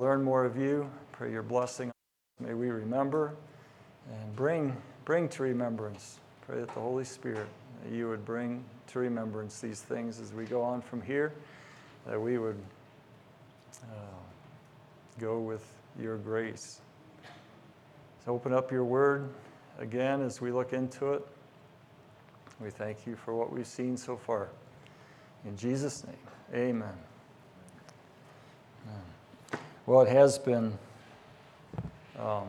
[0.00, 0.90] learn more of you.
[1.12, 1.92] Pray your blessing.
[2.40, 3.36] May we remember
[4.10, 4.74] and bring,
[5.04, 6.18] bring to remembrance.
[6.46, 7.46] Pray that the Holy Spirit,
[7.92, 11.34] you would bring to remembrance these things as we go on from here,
[12.06, 12.60] that we would
[13.84, 13.96] uh,
[15.18, 15.64] go with
[16.00, 16.80] your grace.
[18.24, 19.28] So open up your word
[19.78, 21.26] again as we look into it.
[22.58, 24.48] We thank you for what we've seen so far.
[25.44, 26.16] In Jesus' name,
[26.54, 27.09] amen.
[29.86, 30.78] Well, it has been
[32.18, 32.44] um,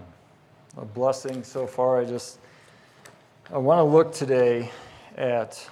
[0.77, 1.97] a blessing so far.
[1.97, 2.39] I just
[3.53, 4.69] I want to look today
[5.15, 5.69] at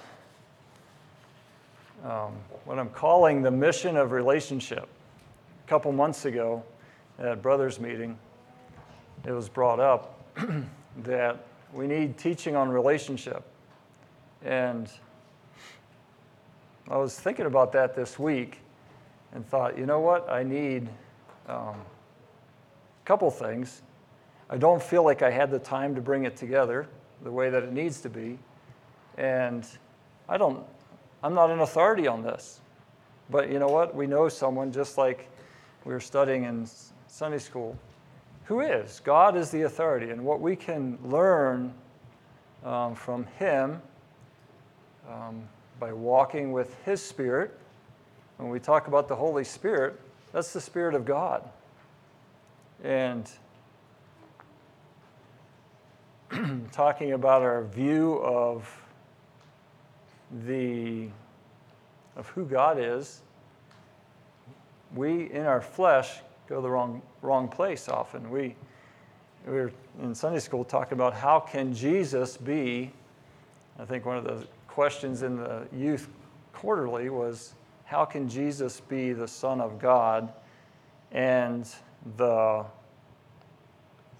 [2.02, 2.32] um,
[2.64, 4.88] what I'm calling the mission of relationship.
[5.66, 6.64] A couple months ago
[7.18, 8.18] at brothers meeting,
[9.26, 10.18] it was brought up
[11.02, 11.44] that
[11.74, 13.44] we need teaching on relationship,
[14.42, 14.90] and
[16.88, 18.60] I was thinking about that this week
[19.34, 20.28] and thought, you know what?
[20.30, 20.88] I need
[21.48, 21.76] um,
[23.04, 23.82] couple things.
[24.48, 26.86] I don't feel like I had the time to bring it together
[27.22, 28.38] the way that it needs to be.
[29.18, 29.66] And
[30.28, 30.64] I don't,
[31.22, 32.60] I'm not an authority on this.
[33.30, 33.94] But you know what?
[33.94, 35.28] We know someone just like
[35.84, 36.68] we were studying in
[37.06, 37.76] Sunday school
[38.44, 39.00] who is.
[39.04, 40.10] God is the authority.
[40.10, 41.72] And what we can learn
[42.64, 43.80] um, from Him
[45.08, 47.56] um, by walking with His Spirit,
[48.38, 50.00] when we talk about the Holy Spirit,
[50.32, 51.48] that's the Spirit of God.
[52.82, 53.30] And
[56.72, 58.70] talking about our view of
[60.46, 61.08] the
[62.16, 63.20] of who God is,
[64.94, 68.30] we in our flesh go the wrong wrong place often.
[68.30, 68.54] We
[69.46, 69.72] we were
[70.02, 72.92] in Sunday school talking about how can Jesus be
[73.80, 76.08] I think one of the questions in the youth
[76.52, 77.54] quarterly was
[77.90, 80.32] how can Jesus be the Son of God?
[81.10, 81.68] And
[82.16, 82.64] the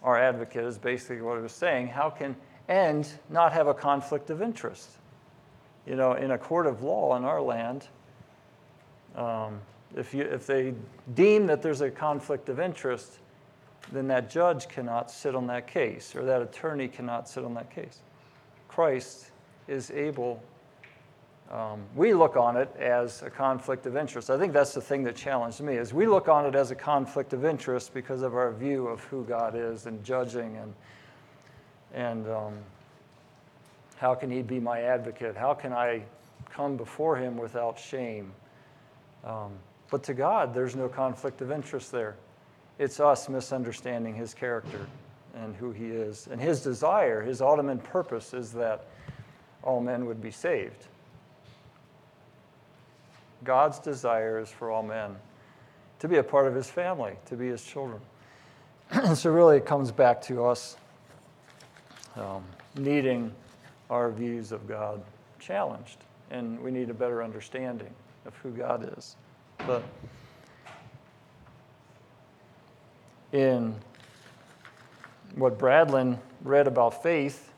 [0.02, 1.86] our advocate is basically what he was saying.
[1.86, 2.34] How can
[2.66, 4.90] and not have a conflict of interest?
[5.86, 7.86] You know, in a court of law in our land,
[9.14, 9.60] um,
[9.96, 10.74] if, you, if they
[11.14, 13.20] deem that there's a conflict of interest,
[13.92, 17.72] then that judge cannot sit on that case or that attorney cannot sit on that
[17.72, 18.00] case.
[18.66, 19.30] Christ
[19.68, 20.42] is able
[21.50, 24.30] um, we look on it as a conflict of interest.
[24.30, 26.76] I think that's the thing that challenged me is we look on it as a
[26.76, 30.74] conflict of interest because of our view of who God is and judging and
[31.92, 32.54] and um,
[33.96, 35.36] how can He be my advocate?
[35.36, 36.02] How can I
[36.50, 38.32] come before Him without shame?
[39.24, 39.50] Um,
[39.90, 42.14] but to God, there's no conflict of interest there.
[42.78, 44.86] It's us misunderstanding His character
[45.34, 46.28] and who He is.
[46.30, 48.86] And His desire, His ultimate purpose is that
[49.62, 50.86] all men would be saved.
[53.44, 55.16] God's desire is for all men
[56.00, 58.00] to be a part of his family, to be his children.
[59.14, 60.76] so, really, it comes back to us
[62.16, 62.42] um,
[62.76, 63.32] needing
[63.88, 65.02] our views of God
[65.38, 65.98] challenged,
[66.30, 67.92] and we need a better understanding
[68.26, 69.16] of who God is.
[69.66, 69.82] But
[73.32, 73.74] in
[75.34, 77.52] what Bradlin read about faith,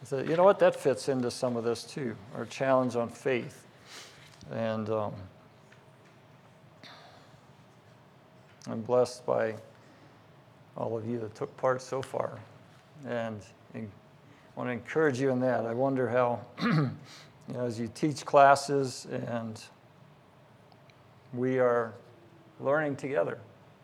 [0.00, 3.08] he said, you know what, that fits into some of this too, our challenge on
[3.08, 3.65] faith.
[4.50, 5.12] And um,
[8.68, 9.54] I'm blessed by
[10.76, 12.38] all of you that took part so far.
[13.06, 13.40] And
[13.74, 13.84] I
[14.54, 15.66] want to encourage you in that.
[15.66, 16.90] I wonder how, you
[17.48, 19.62] know, as you teach classes and
[21.34, 21.92] we are
[22.60, 23.38] learning together.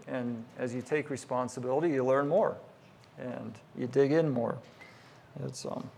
[0.07, 2.57] And as you take responsibility, you learn more
[3.19, 4.59] and you dig in more.
[5.45, 5.89] It's, um,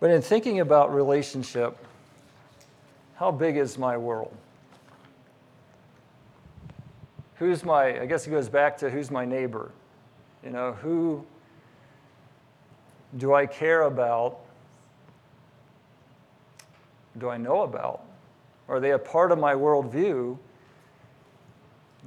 [0.00, 1.78] but in thinking about relationship,
[3.16, 4.34] how big is my world?
[7.36, 9.70] Who's my, I guess it goes back to who's my neighbor?
[10.44, 11.24] You know, who
[13.16, 14.40] do I care about?
[17.18, 18.02] Do I know about?
[18.68, 20.36] Are they a part of my worldview?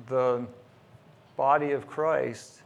[0.08, 0.46] The
[1.38, 2.62] body of Christ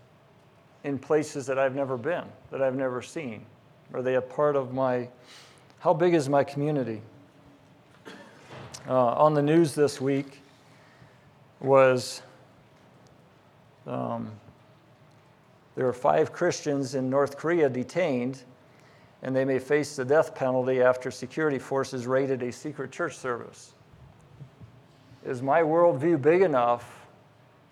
[0.84, 3.46] in places that I've never been, that I've never seen?
[3.94, 5.08] Are they a part of my,
[5.80, 7.02] how big is my community?
[8.88, 10.42] Uh, on the news this week
[11.60, 12.24] was
[13.86, 14.32] um,
[15.76, 18.44] there are five Christians in North Korea detained,
[19.22, 23.74] and they may face the death penalty after security forces raided a secret church service.
[25.24, 27.06] Is my worldview big enough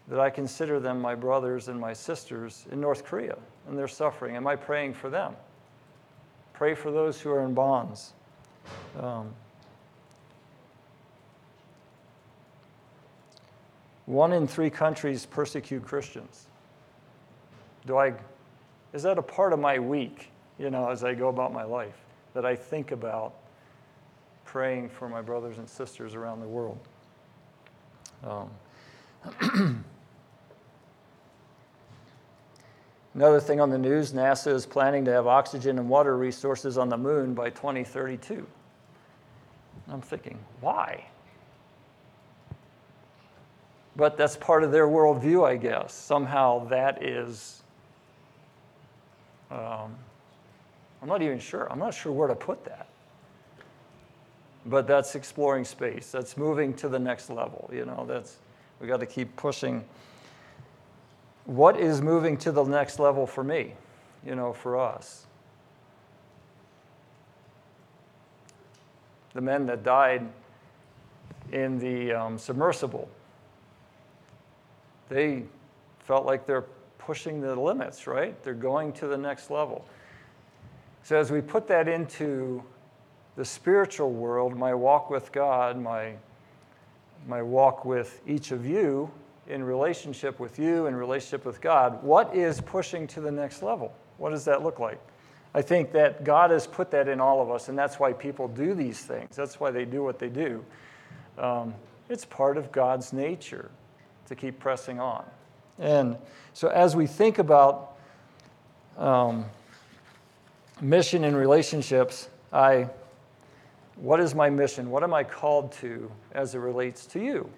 [0.07, 3.37] that I consider them my brothers and my sisters in North Korea
[3.67, 4.35] and their suffering?
[4.35, 5.35] Am I praying for them?
[6.61, 8.13] Pray for those who are in bonds.
[8.99, 9.33] Um,
[14.05, 16.45] one in three countries persecute Christians.
[17.87, 18.13] Do I,
[18.93, 20.29] is that a part of my week,
[20.59, 21.97] you know, as I go about my life,
[22.35, 23.33] that I think about
[24.45, 26.77] praying for my brothers and sisters around the world?
[28.23, 29.83] Um,
[33.13, 36.87] Another thing on the news NASA is planning to have oxygen and water resources on
[36.87, 38.47] the moon by 2032.
[39.89, 41.05] I'm thinking, why?
[43.97, 45.93] But that's part of their worldview, I guess.
[45.93, 47.61] Somehow that is,
[49.49, 49.95] um,
[51.01, 51.69] I'm not even sure.
[51.69, 52.87] I'm not sure where to put that.
[54.65, 56.11] But that's exploring space.
[56.11, 57.69] That's moving to the next level.
[57.73, 58.37] You know, that's,
[58.79, 59.83] we got to keep pushing
[61.45, 63.73] what is moving to the next level for me,
[64.25, 65.25] you know, for us?
[69.33, 70.27] The men that died
[71.51, 73.09] in the um, submersible,
[75.09, 75.43] they
[75.99, 76.65] felt like they're
[76.97, 78.41] pushing the limits, right?
[78.43, 79.85] They're going to the next level.
[81.03, 82.63] So, as we put that into
[83.35, 86.13] the spiritual world, my walk with God, my,
[87.27, 89.09] my walk with each of you,
[89.51, 93.93] in relationship with you, in relationship with God, what is pushing to the next level?
[94.17, 94.99] What does that look like?
[95.53, 98.47] I think that God has put that in all of us, and that's why people
[98.47, 99.35] do these things.
[99.35, 100.63] That's why they do what they do.
[101.37, 101.75] Um,
[102.07, 103.69] it's part of God's nature
[104.27, 105.25] to keep pressing on.
[105.77, 106.17] And
[106.53, 107.97] so, as we think about
[108.97, 109.45] um,
[110.79, 112.87] mission and relationships, I,
[113.97, 114.89] what is my mission?
[114.89, 117.49] What am I called to as it relates to you?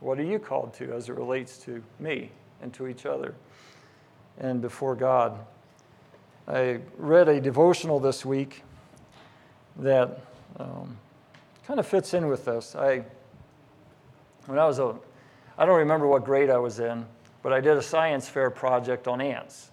[0.00, 2.30] What are you called to as it relates to me
[2.62, 3.34] and to each other
[4.38, 5.38] and before God?
[6.48, 8.62] I read a devotional this week
[9.76, 10.20] that
[10.58, 10.96] um,
[11.66, 12.74] kind of fits in with this.
[12.74, 13.04] I,
[14.46, 14.96] when I was a,
[15.58, 17.04] I don't remember what grade I was in,
[17.42, 19.70] but I did a science fair project on ants.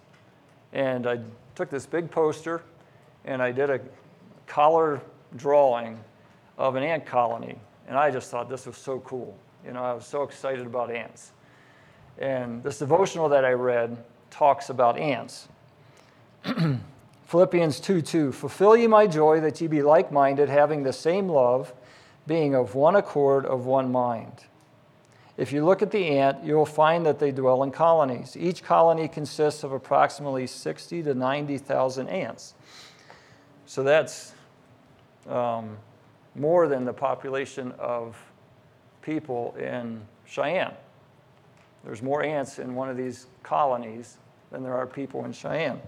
[0.74, 1.20] And I
[1.54, 2.62] took this big poster
[3.24, 3.80] and I did a
[4.46, 5.00] color
[5.36, 5.98] drawing
[6.58, 7.58] of an ant colony.
[7.88, 9.38] And I just thought this was so cool.
[9.64, 11.32] You know, I was so excited about ants.
[12.18, 15.48] And this devotional that I read talks about ants.
[17.26, 21.28] Philippians 2 2 Fulfill ye my joy that ye be like minded, having the same
[21.28, 21.74] love,
[22.26, 24.44] being of one accord, of one mind.
[25.36, 28.36] If you look at the ant, you will find that they dwell in colonies.
[28.36, 32.54] Each colony consists of approximately 60 to 90,000 ants.
[33.64, 34.32] So that's
[35.28, 35.76] um,
[36.34, 38.16] more than the population of
[39.02, 40.74] people in Cheyenne.
[41.84, 44.18] There's more ants in one of these colonies
[44.50, 45.80] than there are people in Cheyenne.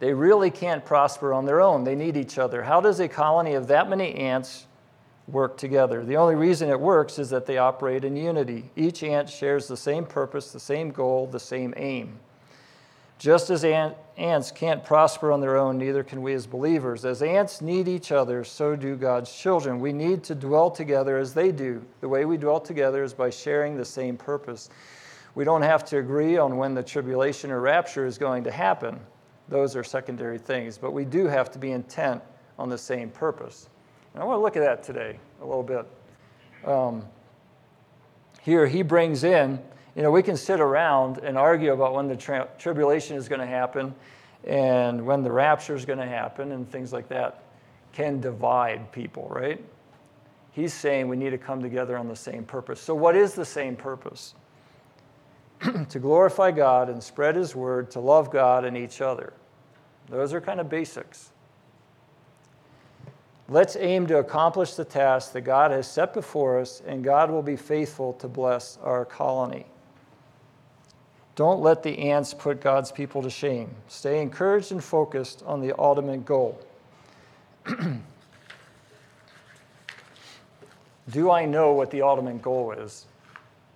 [0.00, 1.84] They really can't prosper on their own.
[1.84, 2.62] They need each other.
[2.62, 4.66] How does a colony of that many ants
[5.28, 6.04] work together?
[6.04, 8.70] The only reason it works is that they operate in unity.
[8.74, 12.18] Each ant shares the same purpose, the same goal, the same aim.
[13.22, 17.04] Just as ants can't prosper on their own, neither can we as believers.
[17.04, 19.78] As ants need each other, so do God's children.
[19.78, 21.84] We need to dwell together as they do.
[22.00, 24.70] The way we dwell together is by sharing the same purpose.
[25.36, 28.98] We don't have to agree on when the tribulation or rapture is going to happen.
[29.48, 32.20] Those are secondary things, but we do have to be intent
[32.58, 33.68] on the same purpose.
[34.14, 35.86] And I want to look at that today a little bit.
[36.64, 37.04] Um,
[38.40, 39.60] here, he brings in
[39.94, 43.46] you know, we can sit around and argue about when the tribulation is going to
[43.46, 43.94] happen
[44.44, 47.44] and when the rapture is going to happen and things like that
[47.92, 49.62] can divide people, right?
[50.52, 52.80] He's saying we need to come together on the same purpose.
[52.80, 54.34] So, what is the same purpose?
[55.88, 59.32] to glorify God and spread His word, to love God and each other.
[60.08, 61.30] Those are kind of basics.
[63.48, 67.42] Let's aim to accomplish the task that God has set before us, and God will
[67.42, 69.66] be faithful to bless our colony.
[71.34, 73.70] Don't let the ants put God's people to shame.
[73.88, 76.60] Stay encouraged and focused on the ultimate goal.
[81.10, 83.06] Do I know what the ultimate goal is?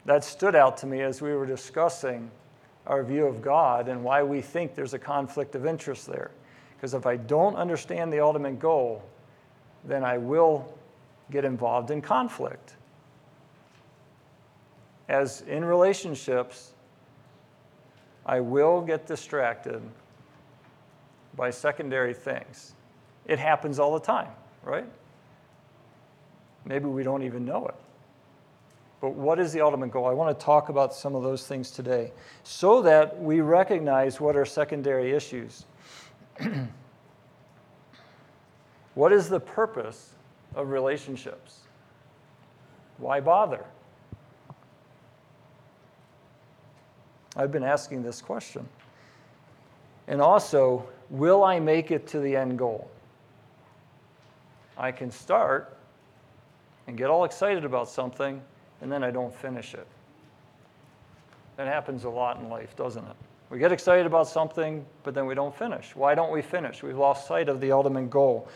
[0.05, 2.31] That stood out to me as we were discussing
[2.87, 6.31] our view of God and why we think there's a conflict of interest there.
[6.77, 9.03] Because if I don't understand the ultimate goal,
[9.85, 10.73] then I will
[11.31, 12.75] get involved in conflict.
[15.09, 16.73] As in relationships,
[18.27, 19.81] I will get distracted
[21.37, 22.75] by secondary things.
[23.25, 24.31] It happens all the time,
[24.65, 24.87] right?
[26.65, 27.75] Maybe we don't even know it.
[29.01, 30.07] But what is the ultimate goal?
[30.07, 34.37] I want to talk about some of those things today so that we recognize what
[34.37, 35.67] are secondary issues.
[38.95, 40.15] what is the purpose
[40.57, 41.61] of relationships?
[42.99, 43.65] Why bother?
[47.37, 48.67] I've been asking this question.
[50.09, 52.91] And also, will I make it to the end goal?
[54.79, 55.77] I can start
[56.87, 58.41] and get all excited about something,
[58.81, 59.87] and then I don't finish it.
[61.57, 63.17] That happens a lot in life, doesn't it?
[63.51, 65.95] We get excited about something, but then we don't finish.
[65.95, 66.83] Why don't we finish?
[66.83, 68.49] We've lost sight of the ultimate goal.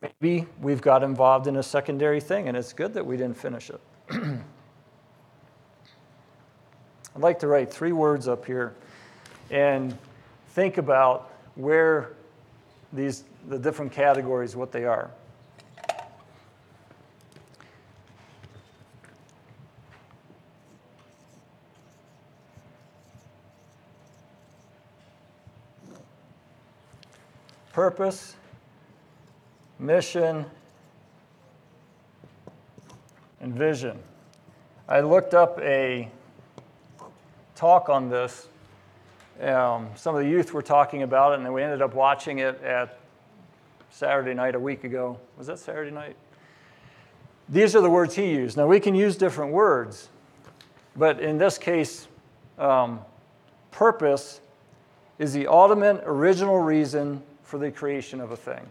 [0.00, 3.70] Maybe we've got involved in a secondary thing, and it's good that we didn't finish
[3.70, 3.80] it.
[7.18, 8.76] I'd like to write three words up here
[9.50, 9.98] and
[10.50, 12.12] think about where
[12.92, 15.10] these the different categories what they are.
[27.72, 28.36] Purpose,
[29.80, 30.46] mission,
[33.40, 33.98] and vision.
[34.88, 36.12] I looked up a
[37.58, 38.46] talk on this.
[39.40, 42.38] Um, some of the youth were talking about it, and then we ended up watching
[42.38, 42.98] it at
[43.90, 45.18] Saturday night a week ago.
[45.36, 46.14] Was that Saturday night?
[47.48, 48.56] These are the words he used.
[48.56, 50.08] Now, we can use different words,
[50.94, 52.06] but in this case,
[52.58, 53.00] um,
[53.72, 54.40] purpose
[55.18, 58.64] is the ultimate original reason for the creation of a thing.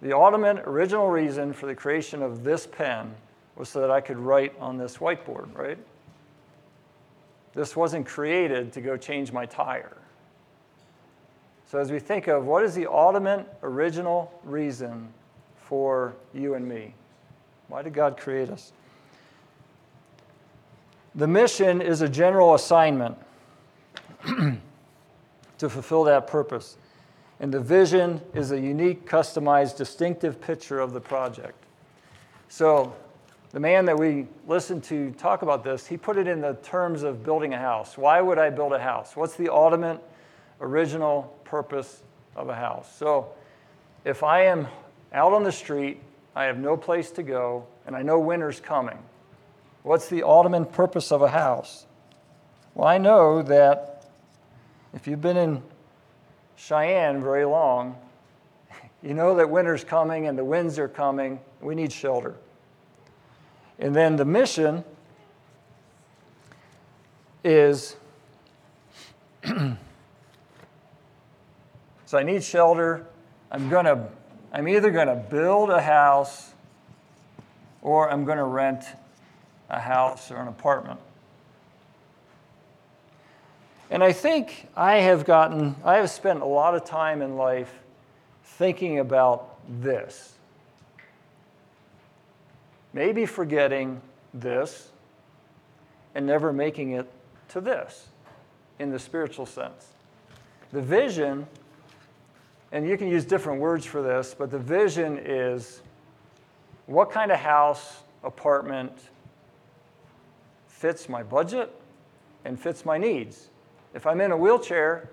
[0.00, 3.14] The ultimate original reason for the creation of this pen
[3.56, 5.76] was so that I could write on this whiteboard, right?
[7.58, 9.96] This wasn't created to go change my tire.
[11.66, 15.12] So, as we think of what is the ultimate original reason
[15.56, 16.94] for you and me?
[17.66, 18.70] Why did God create us?
[21.16, 23.18] The mission is a general assignment
[24.24, 26.76] to fulfill that purpose.
[27.40, 31.60] And the vision is a unique, customized, distinctive picture of the project.
[32.48, 32.94] So,
[33.52, 37.02] the man that we listened to talk about this, he put it in the terms
[37.02, 37.96] of building a house.
[37.96, 39.16] Why would I build a house?
[39.16, 40.00] What's the ultimate,
[40.60, 42.02] original purpose
[42.36, 42.94] of a house?
[42.98, 43.28] So,
[44.04, 44.68] if I am
[45.12, 46.00] out on the street,
[46.36, 48.98] I have no place to go, and I know winter's coming,
[49.82, 51.86] what's the ultimate purpose of a house?
[52.74, 54.10] Well, I know that
[54.92, 55.62] if you've been in
[56.56, 57.96] Cheyenne very long,
[59.02, 61.40] you know that winter's coming and the winds are coming.
[61.60, 62.36] We need shelter.
[63.78, 64.84] And then the mission
[67.44, 67.96] is
[69.44, 69.76] so
[72.12, 73.06] I need shelter.
[73.50, 74.08] I'm going to
[74.52, 76.52] I'm either going to build a house
[77.82, 78.84] or I'm going to rent
[79.68, 80.98] a house or an apartment.
[83.90, 87.72] And I think I have gotten, I have spent a lot of time in life
[88.44, 90.34] thinking about this.
[92.98, 94.00] Maybe forgetting
[94.34, 94.88] this
[96.16, 97.08] and never making it
[97.50, 98.08] to this
[98.80, 99.86] in the spiritual sense.
[100.72, 101.46] The vision,
[102.72, 105.80] and you can use different words for this, but the vision is
[106.86, 108.90] what kind of house, apartment
[110.66, 111.72] fits my budget
[112.44, 113.50] and fits my needs.
[113.94, 115.08] If I'm in a wheelchair,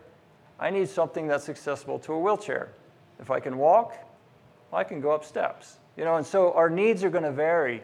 [0.60, 2.70] I need something that's accessible to a wheelchair.
[3.20, 3.96] If I can walk,
[4.74, 5.78] I can go up steps.
[5.98, 7.82] You know, and so our needs are going to vary.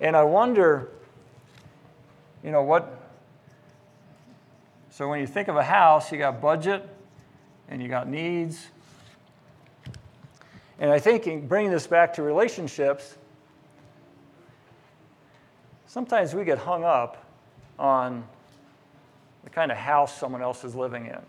[0.00, 0.90] And I wonder,
[2.42, 3.00] you know, what.
[4.90, 6.88] So when you think of a house, you got budget
[7.68, 8.68] and you got needs.
[10.78, 13.16] And I think bringing this back to relationships,
[15.86, 17.24] sometimes we get hung up
[17.78, 18.24] on
[19.44, 21.20] the kind of house someone else is living in,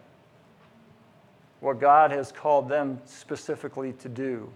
[1.59, 4.49] what God has called them specifically to do.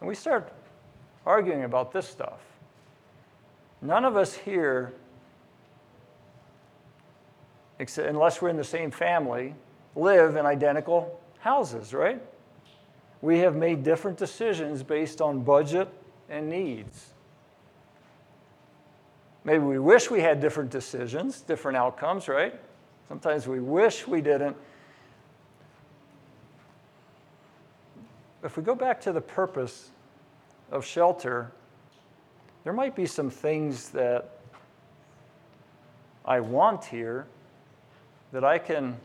[0.00, 0.52] And we start
[1.26, 2.40] arguing about this stuff.
[3.80, 4.92] None of us here,
[7.78, 9.54] unless we're in the same family,
[9.94, 12.20] live in identical houses, right?
[13.20, 15.88] We have made different decisions based on budget
[16.28, 17.10] and needs.
[19.44, 22.58] Maybe we wish we had different decisions, different outcomes, right?
[23.08, 24.56] Sometimes we wish we didn't.
[28.42, 29.90] If we go back to the purpose
[30.74, 31.52] of shelter,
[32.64, 34.38] there might be some things that
[36.24, 37.26] I want here
[38.32, 38.96] that I can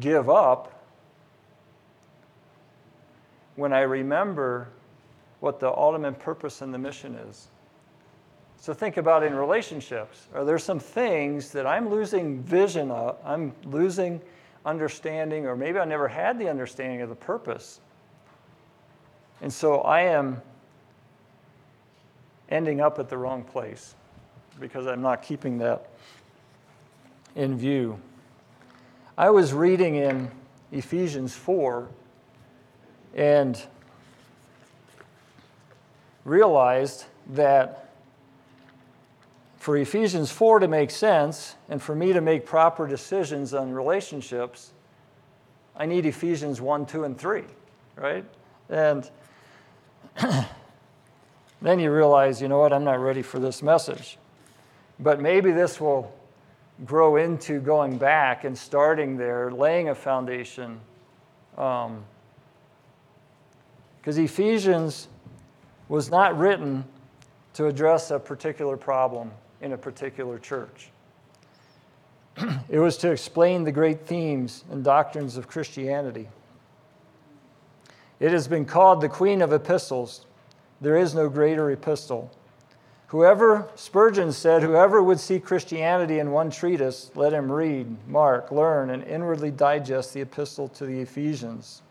[0.00, 0.82] give up
[3.54, 4.68] when I remember
[5.40, 7.48] what the ultimate purpose and the mission is.
[8.56, 10.26] So think about in relationships.
[10.34, 14.20] Are there some things that I'm losing vision of, I'm losing
[14.66, 17.80] understanding, or maybe I never had the understanding of the purpose?
[19.40, 20.42] And so I am
[22.48, 23.94] ending up at the wrong place.
[24.60, 25.88] because I'm not keeping that
[27.36, 28.00] in view.
[29.16, 30.30] I was reading in
[30.72, 31.88] Ephesians 4
[33.14, 33.60] and
[36.24, 37.90] realized that
[39.56, 44.72] for Ephesians 4 to make sense and for me to make proper decisions on relationships,
[45.76, 47.44] I need Ephesians 1, 2, and 3,
[47.96, 48.24] right?
[48.68, 49.08] And
[51.62, 54.18] then you realize, you know what, I'm not ready for this message.
[54.98, 56.12] But maybe this will
[56.84, 60.80] grow into going back and starting there, laying a foundation.
[61.54, 62.04] Because um,
[64.06, 65.08] Ephesians
[65.88, 66.84] was not written
[67.54, 70.90] to address a particular problem in a particular church.
[72.68, 76.28] it was to explain the great themes and doctrines of Christianity.
[78.20, 80.26] It has been called the Queen of Epistles.
[80.80, 82.30] There is no greater epistle.
[83.08, 88.90] Whoever, Spurgeon said, whoever would see Christianity in one treatise, let him read, mark, learn,
[88.90, 91.82] and inwardly digest the epistle to the Ephesians.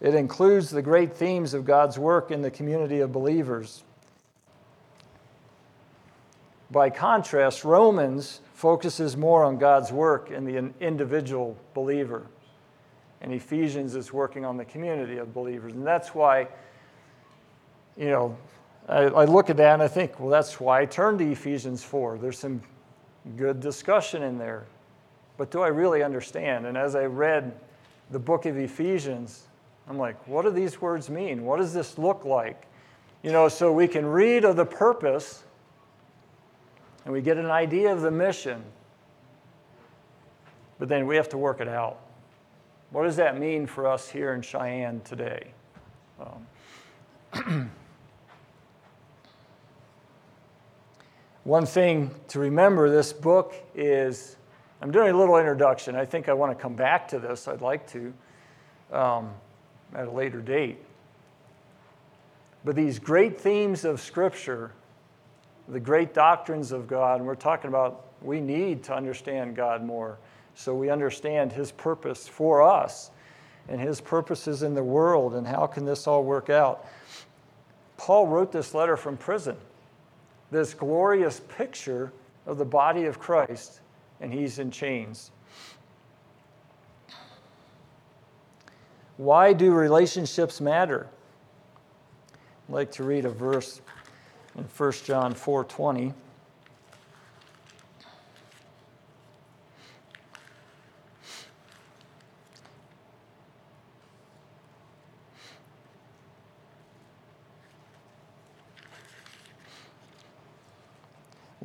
[0.00, 3.84] It includes the great themes of God's work in the community of believers.
[6.70, 12.26] By contrast, Romans focuses more on God's work in the individual believer,
[13.22, 15.72] and Ephesians is working on the community of believers.
[15.72, 16.48] And that's why,
[17.96, 18.36] you know,
[18.88, 21.84] I, I look at that and I think, well, that's why I turned to Ephesians
[21.84, 22.18] 4.
[22.18, 22.60] There's some
[23.36, 24.66] good discussion in there.
[25.36, 26.66] But do I really understand?
[26.66, 27.58] And as I read
[28.10, 29.46] the book of Ephesians,
[29.88, 31.44] I'm like, what do these words mean?
[31.44, 32.66] What does this look like?
[33.22, 35.44] You know, so we can read of the purpose
[37.04, 38.64] and we get an idea of the mission,
[40.80, 42.01] but then we have to work it out.
[42.92, 45.52] What does that mean for us here in Cheyenne today?
[47.34, 47.70] Um,
[51.44, 54.36] One thing to remember this book is
[54.80, 55.96] I'm doing a little introduction.
[55.96, 57.48] I think I want to come back to this.
[57.48, 58.12] I'd like to
[58.92, 59.30] um,
[59.94, 60.78] at a later date.
[62.64, 64.70] But these great themes of Scripture,
[65.66, 70.18] the great doctrines of God, and we're talking about we need to understand God more
[70.54, 73.10] so we understand His purpose for us
[73.68, 76.86] and His purposes in the world and how can this all work out.
[77.96, 79.56] Paul wrote this letter from prison
[80.52, 82.12] this glorious picture
[82.46, 83.80] of the body of Christ,
[84.20, 85.32] and he's in chains.
[89.16, 91.08] Why do relationships matter?
[92.68, 93.80] I'd like to read a verse
[94.56, 96.12] in 1 John 4:20.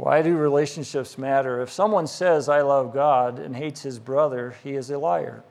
[0.08, 1.62] Why do relationships matter?
[1.62, 5.44] If someone says, I love God, and hates his brother, he is a liar.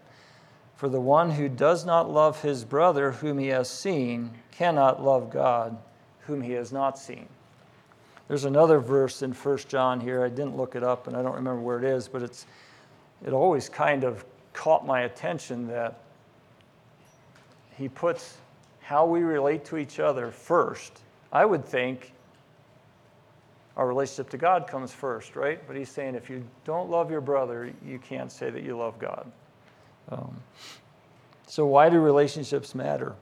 [0.76, 5.28] For the one who does not love his brother whom he has seen cannot love
[5.28, 5.76] God
[6.20, 7.28] whom he has not seen.
[8.28, 10.24] There's another verse in 1 John here.
[10.24, 12.46] I didn't look it up and I don't remember where it is, but it's,
[13.26, 16.00] it always kind of caught my attention that
[17.76, 18.38] he puts
[18.80, 21.02] how we relate to each other first.
[21.30, 22.14] I would think
[23.76, 25.60] our relationship to God comes first, right?
[25.66, 28.98] But he's saying if you don't love your brother, you can't say that you love
[28.98, 29.30] God.
[30.08, 30.36] Um,
[31.46, 33.14] so, why do relationships matter?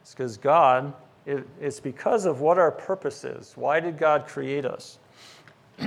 [0.00, 0.94] It's because God,
[1.26, 3.52] it, it's because of what our purpose is.
[3.56, 4.98] Why did God create us?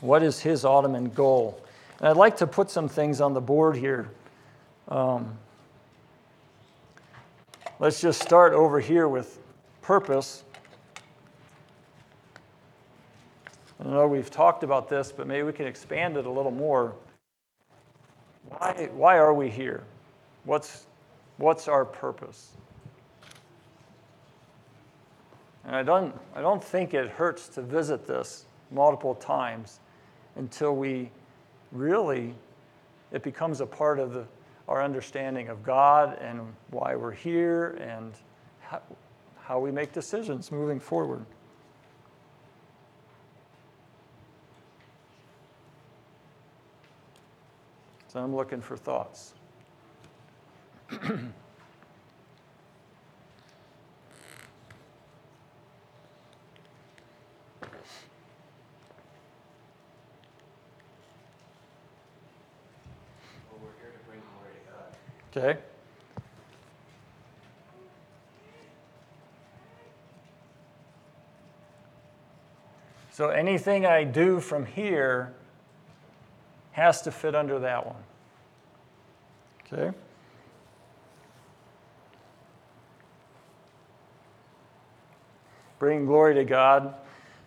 [0.00, 1.60] what is His ultimate goal?
[1.98, 4.10] And I'd like to put some things on the board here.
[4.88, 5.36] Um,
[7.80, 9.38] Let's just start over here with
[9.80, 10.44] purpose.
[13.82, 16.94] I know we've talked about this, but maybe we can expand it a little more.
[18.50, 19.82] Why, why are we here?
[20.44, 20.88] What's,
[21.38, 22.50] what's our purpose?
[25.64, 29.80] And I don't, I don't think it hurts to visit this multiple times
[30.36, 31.10] until we
[31.72, 32.34] really,
[33.10, 34.26] it becomes a part of the,
[34.70, 38.14] our understanding of God and why we're here and
[38.60, 38.80] how,
[39.40, 41.26] how we make decisions moving forward.
[48.06, 49.34] So I'm looking for thoughts.
[65.36, 65.58] Okay?
[73.12, 75.34] So anything I do from here
[76.72, 78.02] has to fit under that one.
[79.66, 79.96] Okay?
[85.78, 86.94] Bring glory to God.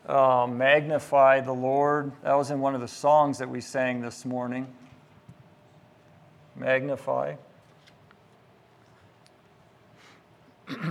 [0.06, 2.12] Uh, magnify the Lord.
[2.24, 4.68] That was in one of the songs that we sang this morning.
[6.56, 7.36] Magnify.
[10.82, 10.90] Draw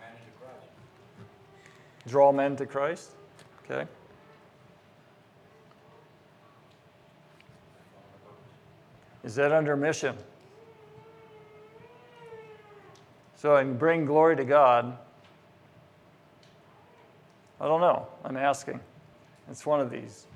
[0.00, 0.66] men to Christ.
[2.06, 3.10] Draw men to Christ.
[3.64, 3.86] Okay.
[9.24, 10.16] Is that under mission?
[13.36, 14.96] So, and bring glory to God.
[17.60, 18.06] I don't know.
[18.24, 18.80] I'm asking.
[19.50, 20.26] It's one of these.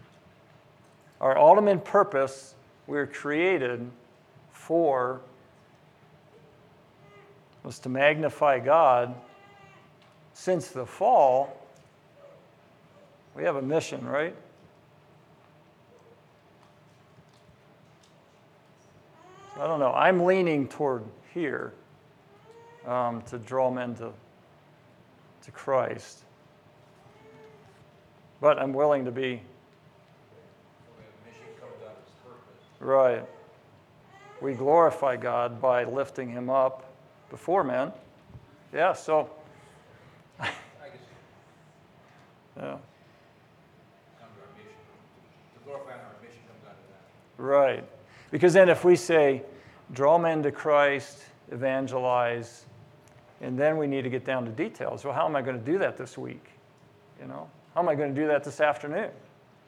[1.21, 2.55] Our ultimate purpose,
[2.87, 3.91] we're created
[4.53, 5.21] for,
[7.63, 9.15] was to magnify God.
[10.33, 11.57] Since the fall,
[13.37, 14.35] we have a mission, right?
[19.59, 19.93] I don't know.
[19.93, 21.75] I'm leaning toward here
[22.87, 24.13] um, to draw men to,
[25.43, 26.25] to Christ.
[28.41, 29.43] But I'm willing to be.
[32.79, 33.23] Right.
[34.41, 36.90] We glorify God by lifting him up
[37.31, 37.93] before men.
[38.73, 39.31] Yeah, so.
[42.57, 42.77] Yeah.
[47.39, 47.85] Right.
[48.31, 49.43] Because then if we say,
[49.93, 52.67] draw men to Christ, evangelize,
[53.41, 55.05] and then we need to get down to details.
[55.05, 56.45] Well, how am I going to do that this week?
[57.19, 59.11] You know, how am I going to do that this afternoon?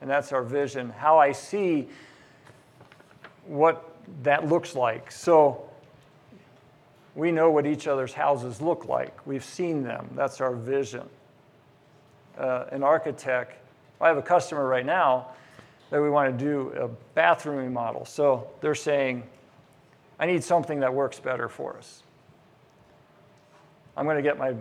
[0.03, 1.89] And that's our vision, how I see
[3.47, 5.11] what that looks like.
[5.11, 5.69] So
[7.15, 9.27] we know what each other's houses look like.
[9.27, 10.11] We've seen them.
[10.15, 11.09] That's our vision.
[12.39, 13.57] Uh, an architect,
[14.01, 15.29] I have a customer right now
[15.91, 18.07] that we want to do a bathroom remodel.
[18.07, 19.25] So they're saying,
[20.19, 22.03] I need something that works better for us.
[23.97, 24.55] I'm going to get my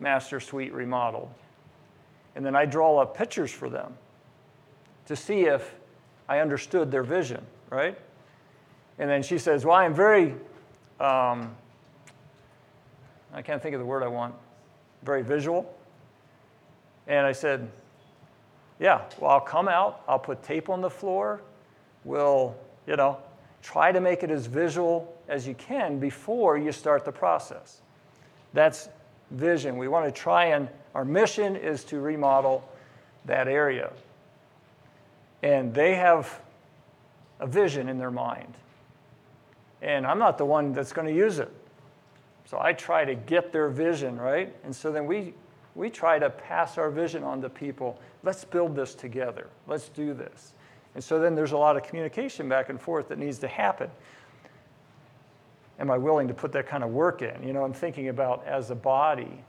[0.00, 1.30] master suite remodeled.
[2.34, 3.94] And then I draw up pictures for them
[5.06, 5.74] to see if
[6.28, 7.98] I understood their vision, right?
[8.98, 10.34] And then she says, Well, I'm very,
[11.00, 11.54] um,
[13.36, 14.34] I can't think of the word I want,
[15.02, 15.72] very visual.
[17.06, 17.70] And I said,
[18.80, 21.42] Yeah, well, I'll come out, I'll put tape on the floor,
[22.04, 23.18] we'll, you know,
[23.62, 27.82] try to make it as visual as you can before you start the process.
[28.54, 28.88] That's
[29.30, 29.76] vision.
[29.76, 32.66] We want to try and, our mission is to remodel
[33.26, 33.92] that area.
[35.42, 36.40] And they have
[37.38, 38.54] a vision in their mind.
[39.82, 41.52] And I'm not the one that's going to use it.
[42.46, 44.54] So I try to get their vision, right?
[44.64, 45.34] And so then we,
[45.74, 47.98] we try to pass our vision on to people.
[48.22, 49.48] Let's build this together.
[49.66, 50.52] Let's do this.
[50.94, 53.90] And so then there's a lot of communication back and forth that needs to happen.
[55.78, 57.42] Am I willing to put that kind of work in?
[57.42, 59.42] You know, I'm thinking about as a body.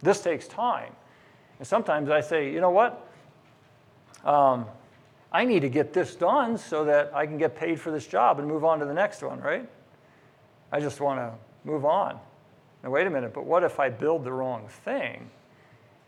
[0.00, 0.92] This takes time.
[1.58, 3.06] And sometimes I say, you know what?
[4.24, 4.66] Um,
[5.30, 8.38] I need to get this done so that I can get paid for this job
[8.38, 9.68] and move on to the next one, right?
[10.72, 11.32] I just want to
[11.64, 12.18] move on.
[12.82, 15.30] Now, wait a minute, but what if I build the wrong thing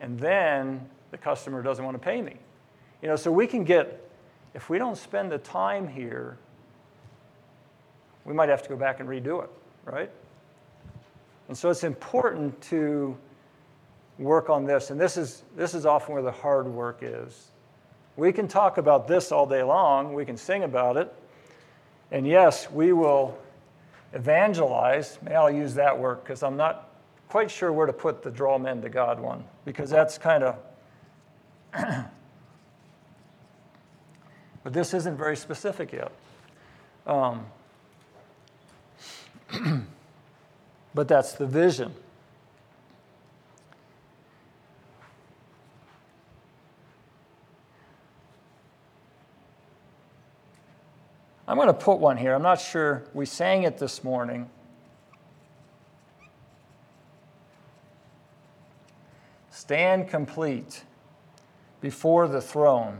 [0.00, 2.34] and then the customer doesn't want to pay me?
[3.02, 4.10] You know, so we can get,
[4.54, 6.38] if we don't spend the time here,
[8.24, 9.50] we might have to go back and redo it,
[9.84, 10.10] right?
[11.48, 13.16] And so it's important to
[14.18, 14.90] work on this.
[14.90, 17.50] And this is, this is often where the hard work is.
[18.16, 21.12] We can talk about this all day long, we can sing about it.
[22.10, 23.36] And yes, we will
[24.14, 25.18] evangelize.
[25.22, 26.88] May I'll use that word because I'm not
[27.28, 30.56] quite sure where to put the draw men to God one, because that's kind of.
[34.62, 36.12] but this isn't very specific yet.
[37.06, 37.46] Um,
[40.94, 41.92] but that's the vision.
[51.54, 52.34] I'm going to put one here.
[52.34, 53.04] I'm not sure.
[53.14, 54.50] We sang it this morning.
[59.52, 60.82] Stand complete
[61.80, 62.98] before the throne.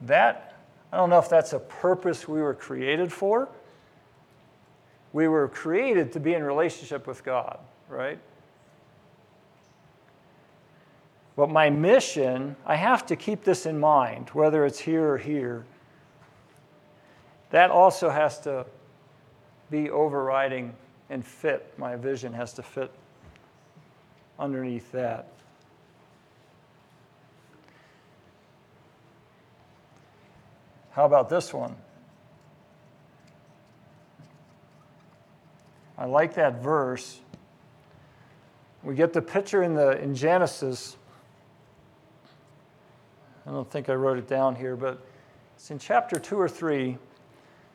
[0.00, 0.56] That,
[0.92, 3.48] I don't know if that's a purpose we were created for.
[5.12, 8.18] We were created to be in relationship with God, right?
[11.34, 15.64] But my mission, I have to keep this in mind, whether it's here or here.
[17.50, 18.66] That also has to
[19.70, 20.74] be overriding
[21.08, 21.72] and fit.
[21.78, 22.90] My vision has to fit
[24.38, 25.28] underneath that.
[30.90, 31.74] How about this one?
[35.96, 37.20] I like that verse.
[38.82, 40.96] We get the picture in, the, in Genesis.
[43.46, 45.04] I don't think I wrote it down here, but
[45.56, 46.96] it's in chapter 2 or 3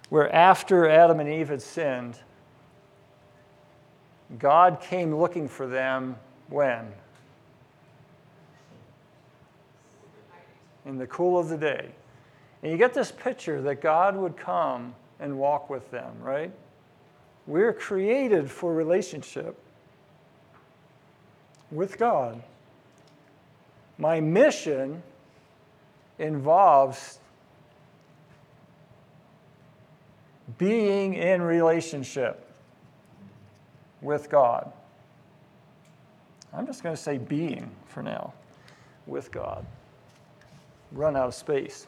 [0.09, 2.17] where after Adam and Eve had sinned,
[4.39, 6.15] God came looking for them
[6.49, 6.91] when?
[10.85, 11.89] In the cool of the day.
[12.63, 16.51] And you get this picture that God would come and walk with them, right?
[17.45, 19.57] We're created for relationship
[21.71, 22.41] with God.
[23.97, 25.03] My mission
[26.19, 27.19] involves
[30.57, 32.49] being in relationship
[34.01, 34.71] with God.
[36.53, 38.33] I'm just going to say being for now
[39.05, 39.65] with God.
[40.91, 41.87] Run out of space.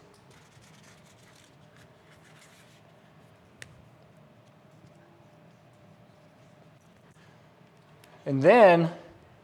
[8.26, 8.92] And then,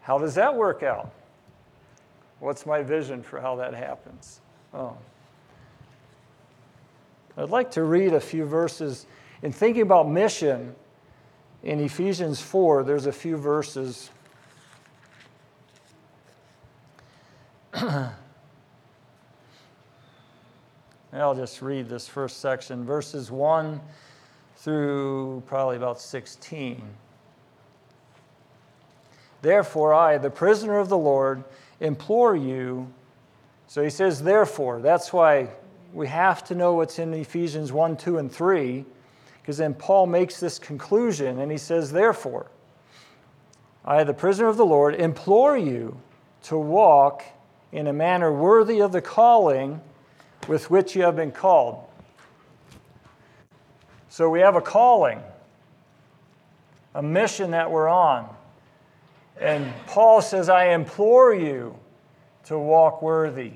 [0.02, 1.10] how does that work out?
[2.38, 4.40] What's my vision for how that happens?
[4.76, 4.96] Oh.
[7.38, 9.06] I'd like to read a few verses.
[9.42, 10.74] In thinking about mission,
[11.62, 14.10] in Ephesians 4, there's a few verses.
[21.12, 23.80] I'll just read this first section, verses 1
[24.56, 26.82] through probably about 16.
[29.40, 31.44] Therefore, I, the prisoner of the Lord,
[31.80, 32.92] implore you.
[33.66, 34.80] So he says, therefore.
[34.80, 35.48] That's why
[35.92, 38.84] we have to know what's in Ephesians 1, 2, and 3,
[39.40, 42.46] because then Paul makes this conclusion and he says, therefore.
[43.84, 46.00] I, the prisoner of the Lord, implore you
[46.44, 47.22] to walk
[47.72, 49.80] in a manner worthy of the calling
[50.48, 51.84] with which you have been called.
[54.08, 55.20] So we have a calling,
[56.94, 58.28] a mission that we're on.
[59.40, 61.78] And Paul says, I implore you
[62.46, 63.52] to walk worthy.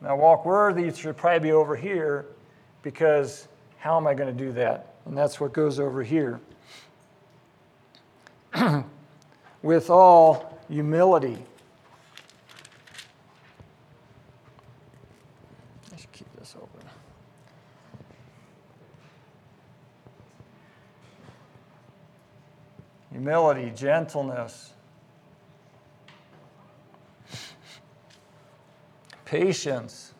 [0.00, 2.26] Now, walk worthy should probably be over here
[2.82, 3.48] because
[3.78, 4.94] how am I going to do that?
[5.04, 6.40] And that's what goes over here.
[9.62, 11.38] With all humility.
[16.12, 16.88] Keep this open.
[23.12, 24.72] humility, gentleness,
[29.28, 30.14] patience,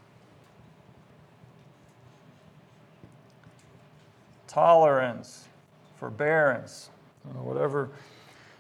[4.47, 5.49] tolerance,
[5.99, 6.90] forbearance,
[7.42, 7.88] whatever,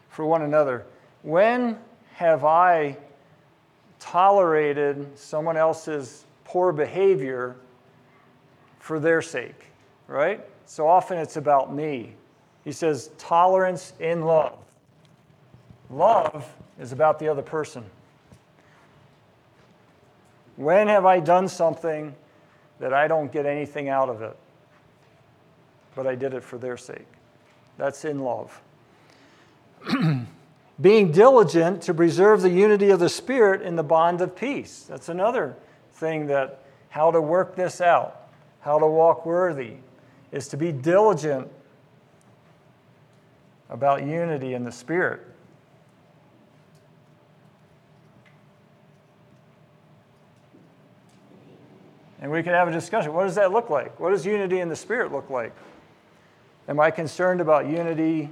[0.08, 0.86] for one another.
[1.22, 1.76] When
[2.14, 2.96] have I
[4.00, 7.56] tolerated someone else's poor behavior
[8.78, 9.66] for their sake,
[10.06, 10.40] right?
[10.64, 12.14] So often it's about me.
[12.64, 14.56] He says, tolerance in love.
[15.90, 17.84] Love is about the other person.
[20.58, 22.16] When have I done something
[22.80, 24.36] that I don't get anything out of it,
[25.94, 27.06] but I did it for their sake?
[27.76, 28.60] That's in love.
[30.80, 34.84] Being diligent to preserve the unity of the Spirit in the bond of peace.
[34.88, 35.54] That's another
[35.92, 39.74] thing that how to work this out, how to walk worthy,
[40.32, 41.48] is to be diligent
[43.70, 45.20] about unity in the Spirit.
[52.20, 53.12] And we can have a discussion.
[53.12, 53.98] What does that look like?
[54.00, 55.52] What does unity in the Spirit look like?
[56.68, 58.30] Am I concerned about unity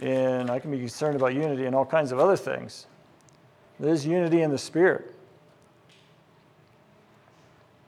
[0.00, 2.86] And I can be concerned about unity in all kinds of other things.
[3.78, 5.14] There's unity in the Spirit.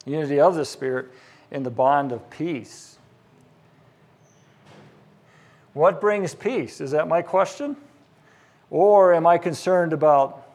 [0.04, 1.08] Unity of the Spirit
[1.50, 2.98] in the bond of peace.
[5.74, 6.80] What brings peace?
[6.80, 7.76] Is that my question?
[8.70, 10.45] Or am I concerned about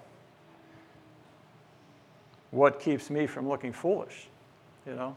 [2.51, 4.27] what keeps me from looking foolish?
[4.85, 5.15] You know,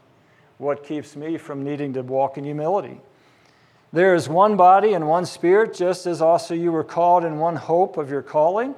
[0.57, 2.99] what keeps me from needing to walk in humility?
[3.93, 7.55] There is one body and one spirit, just as also you were called in one
[7.55, 8.75] hope of your calling.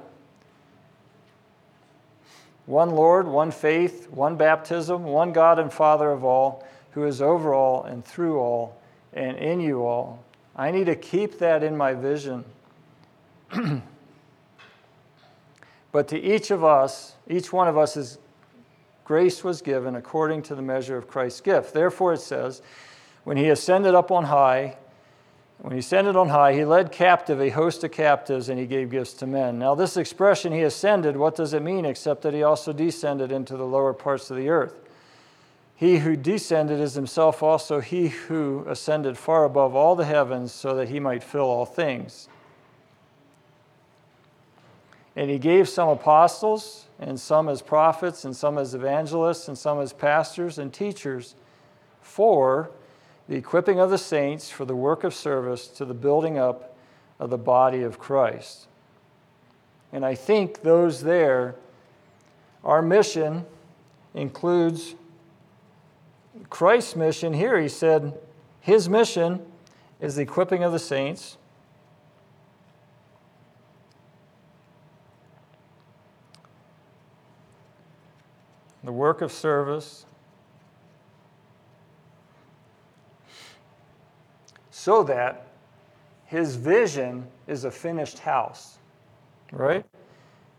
[2.66, 7.54] One Lord, one faith, one baptism, one God and Father of all, who is over
[7.54, 8.78] all and through all
[9.12, 10.22] and in you all.
[10.54, 12.44] I need to keep that in my vision.
[15.92, 18.18] but to each of us, each one of us is
[19.08, 21.72] grace was given according to the measure of Christ's gift.
[21.72, 22.60] Therefore it says,
[23.24, 24.76] when he ascended up on high,
[25.58, 28.90] When he ascended on high, he led captive a host of captives and he gave
[28.90, 29.58] gifts to men.
[29.58, 33.56] Now, this expression, he ascended, what does it mean except that he also descended into
[33.56, 34.78] the lower parts of the earth?
[35.74, 40.74] He who descended is himself also he who ascended far above all the heavens so
[40.76, 42.28] that he might fill all things.
[45.16, 49.80] And he gave some apostles, and some as prophets, and some as evangelists, and some
[49.80, 51.34] as pastors and teachers
[52.00, 52.70] for
[53.28, 56.76] the equipping of the saints for the work of service to the building up
[57.18, 58.66] of the body of Christ.
[59.92, 61.54] And I think those there,
[62.64, 63.46] our mission
[64.14, 64.94] includes
[66.50, 67.32] Christ's mission.
[67.32, 68.18] Here he said
[68.60, 69.44] his mission
[70.00, 71.37] is the equipping of the saints.
[78.84, 80.06] The work of service,
[84.70, 85.46] so that
[86.26, 88.78] his vision is a finished house,
[89.50, 89.84] right?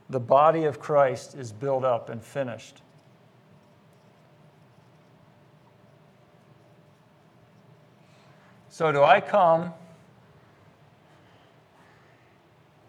[0.10, 2.82] The body of Christ is built up and finished.
[8.68, 9.74] So, do I come?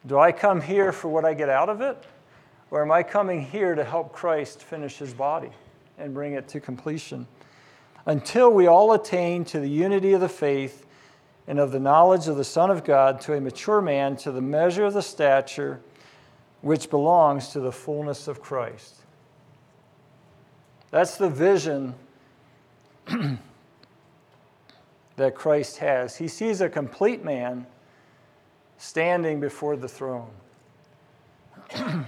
[0.06, 2.02] Do I come here for what I get out of it?
[2.70, 5.50] Or am I coming here to help Christ finish his body
[5.98, 7.26] and bring it to completion?
[8.06, 10.86] Until we all attain to the unity of the faith
[11.48, 14.40] and of the knowledge of the Son of God to a mature man, to the
[14.40, 15.80] measure of the stature
[16.60, 18.96] which belongs to the fullness of Christ.
[20.90, 21.94] That's the vision
[25.16, 26.16] that Christ has.
[26.16, 27.66] He sees a complete man
[28.78, 30.30] standing before the throne.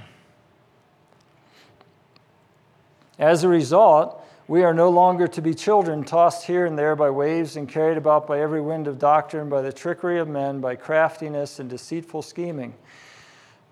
[3.19, 7.11] As a result, we are no longer to be children tossed here and there by
[7.11, 10.77] waves and carried about by every wind of doctrine, by the trickery of men, by
[10.77, 12.75] craftiness and deceitful scheming.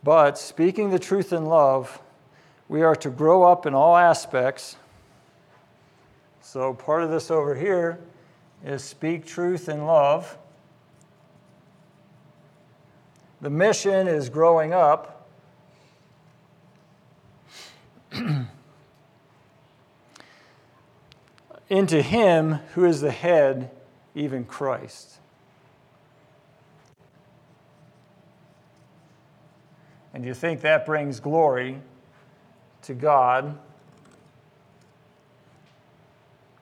[0.03, 2.01] But speaking the truth in love,
[2.69, 4.77] we are to grow up in all aspects.
[6.41, 7.99] So, part of this over here
[8.65, 10.39] is speak truth in love.
[13.41, 15.27] The mission is growing up.
[21.71, 23.71] into him who is the head,
[24.15, 25.19] even Christ.
[30.13, 31.81] And you think that brings glory
[32.83, 33.57] to God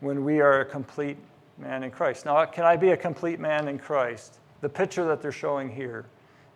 [0.01, 1.17] when we are a complete
[1.57, 2.27] man in Christ.
[2.27, 4.39] Now, can I be a complete man in Christ?
[4.61, 6.05] The picture that they're showing here,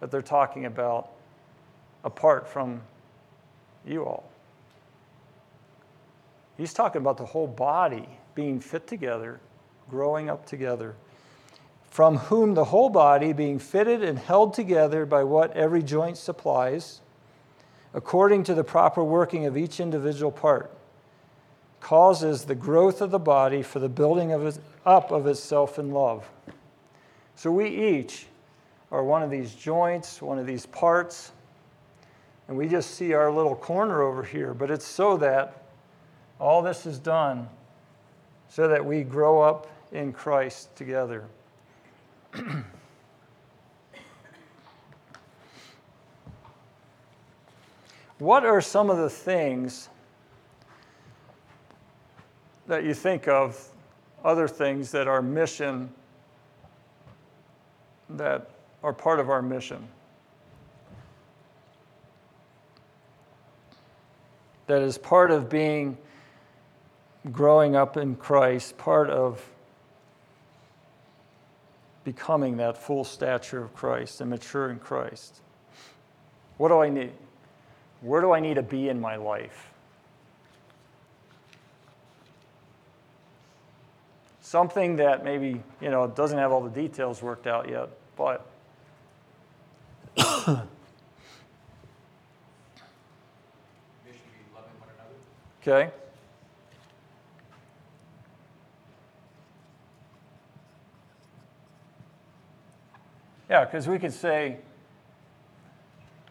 [0.00, 1.10] that they're talking about,
[2.04, 2.82] apart from
[3.86, 4.31] you all.
[6.56, 9.40] He's talking about the whole body being fit together,
[9.88, 10.94] growing up together,
[11.90, 17.00] from whom the whole body, being fitted and held together by what every joint supplies,
[17.94, 20.70] according to the proper working of each individual part,
[21.80, 25.90] causes the growth of the body for the building of it, up of itself in
[25.90, 26.28] love.
[27.34, 28.26] So we each
[28.90, 31.32] are one of these joints, one of these parts,
[32.46, 35.61] and we just see our little corner over here, but it's so that
[36.42, 37.48] all this is done
[38.48, 41.24] so that we grow up in Christ together.
[48.18, 49.88] what are some of the things
[52.66, 53.68] that you think of,
[54.24, 55.88] other things that are mission,
[58.10, 58.50] that
[58.82, 59.86] are part of our mission?
[64.66, 65.96] That is part of being
[67.30, 69.48] growing up in Christ, part of
[72.04, 75.40] becoming that full stature of Christ and mature in Christ.
[76.56, 77.12] What do I need?
[78.00, 79.70] Where do I need to be in my life?
[84.40, 88.44] Something that maybe, you know, doesn't have all the details worked out yet, but
[95.62, 95.92] Okay.
[103.52, 104.56] Yeah, because we could say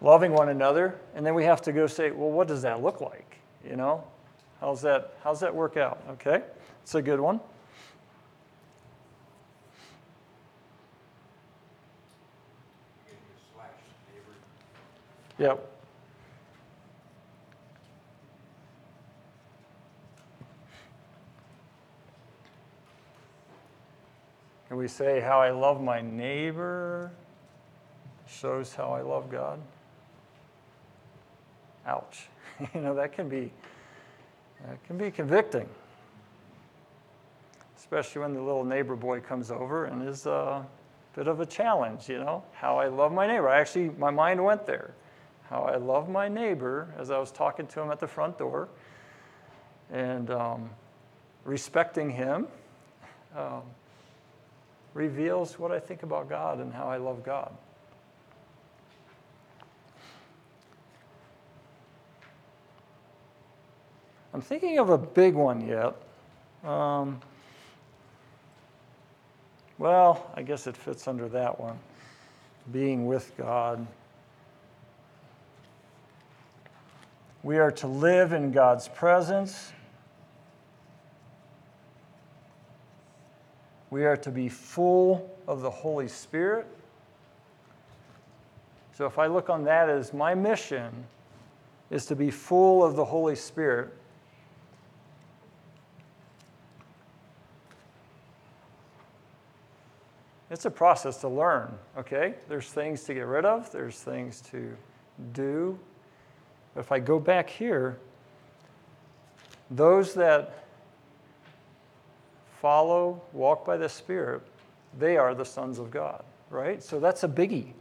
[0.02, 3.00] loving one another, and then we have to go say, well, what does that look
[3.00, 3.38] like?
[3.64, 4.04] You know,
[4.60, 5.14] how's that?
[5.24, 6.02] How's that work out?
[6.14, 6.42] Okay,
[6.82, 7.40] it's a good one.
[15.38, 15.71] Yep.
[24.72, 27.12] Can we say how I love my neighbor
[28.26, 29.60] shows how I love God?
[31.86, 32.30] Ouch.
[32.74, 33.52] you know, that can be
[34.66, 35.68] that can be convicting.
[37.76, 40.66] Especially when the little neighbor boy comes over and is a
[41.18, 43.50] bit of a challenge, you know, how I love my neighbor.
[43.50, 44.94] I actually, my mind went there.
[45.50, 48.70] How I love my neighbor as I was talking to him at the front door
[49.92, 50.70] and um,
[51.44, 52.48] respecting him
[53.36, 53.64] um,
[54.94, 57.52] reveals what I think about God and how I love God.
[64.34, 65.94] I'm thinking of a big one yet.
[66.64, 67.20] Um,
[69.78, 71.78] well, I guess it fits under that one
[72.72, 73.86] being with God.
[77.44, 79.74] We are to live in God's presence.
[83.92, 86.66] We are to be full of the Holy Spirit.
[88.94, 90.92] So if I look on that as my mission
[91.90, 93.94] is to be full of the Holy Spirit,
[100.50, 102.36] it's a process to learn, okay?
[102.48, 104.76] There's things to get rid of, there's things to
[105.34, 105.78] do.
[106.74, 107.98] But if I go back here,
[109.70, 110.66] those that
[112.62, 114.44] follow, walk by the Spirit,
[115.00, 116.82] they are the sons of God, right?
[116.84, 117.74] So that's a biggie.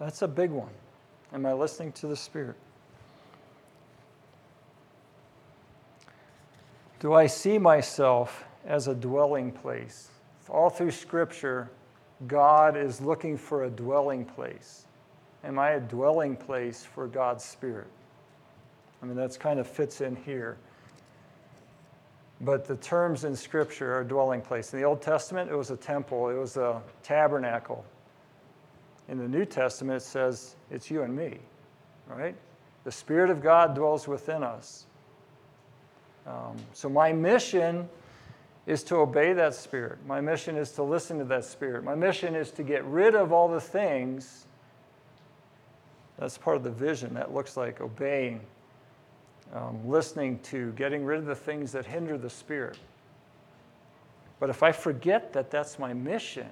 [0.00, 0.72] That's a big one.
[1.32, 2.56] Am I listening to the Spirit?
[6.98, 10.08] Do I see myself as a dwelling place?
[10.48, 11.70] All through Scripture,
[12.26, 14.86] God is looking for a dwelling place.
[15.44, 17.86] Am I a dwelling place for God's Spirit?
[19.02, 20.58] I mean, that's kind of fits in here.
[22.40, 24.72] But the terms in Scripture are dwelling place.
[24.72, 27.84] In the Old Testament, it was a temple, it was a tabernacle.
[29.08, 31.38] In the New Testament, it says it's you and me,
[32.06, 32.34] right?
[32.84, 34.86] The Spirit of God dwells within us.
[36.26, 37.88] Um, so, my mission
[38.66, 39.98] is to obey that Spirit.
[40.06, 41.82] My mission is to listen to that Spirit.
[41.82, 44.46] My mission is to get rid of all the things.
[46.18, 47.14] That's part of the vision.
[47.14, 48.40] That looks like obeying,
[49.54, 52.78] um, listening to, getting rid of the things that hinder the Spirit.
[54.38, 56.48] But if I forget that that's my mission,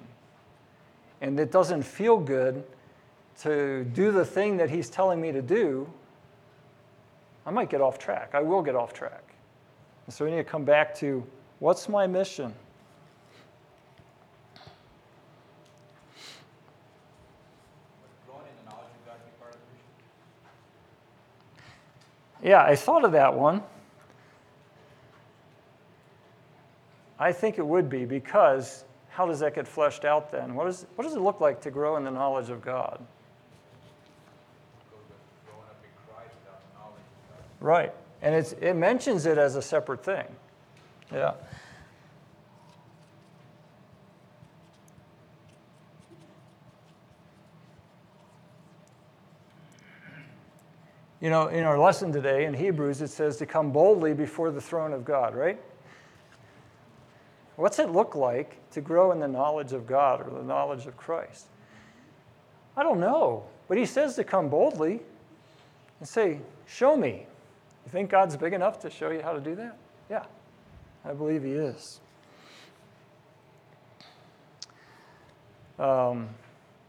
[1.21, 2.63] and it doesn't feel good
[3.41, 5.91] to do the thing that He's telling me to do,
[7.45, 8.31] I might get off track.
[8.33, 9.33] I will get off track.
[10.05, 11.25] And so we need to come back to
[11.59, 12.53] What's my mission?
[22.41, 23.63] Yeah, I thought of that one.
[27.19, 30.55] I think it would be because how does that get fleshed out then?
[30.55, 33.05] What, is, what does it look like to grow in the knowledge of God?
[37.59, 37.93] Right.
[38.21, 40.25] And it's, it mentions it as a separate thing.
[41.11, 41.33] Yeah.
[51.21, 54.61] You know, in our lesson today in Hebrews, it says to come boldly before the
[54.61, 55.59] throne of God, right?
[57.57, 60.95] What's it look like to grow in the knowledge of God or the knowledge of
[60.95, 61.47] Christ?
[62.77, 63.43] I don't know.
[63.67, 65.01] But he says to come boldly
[65.99, 67.25] and say, Show me.
[67.85, 69.77] You think God's big enough to show you how to do that?
[70.09, 70.23] Yeah,
[71.03, 71.99] I believe he is.
[75.77, 76.29] Um,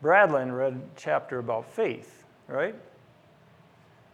[0.03, 2.75] Bradlin read a chapter about faith, right?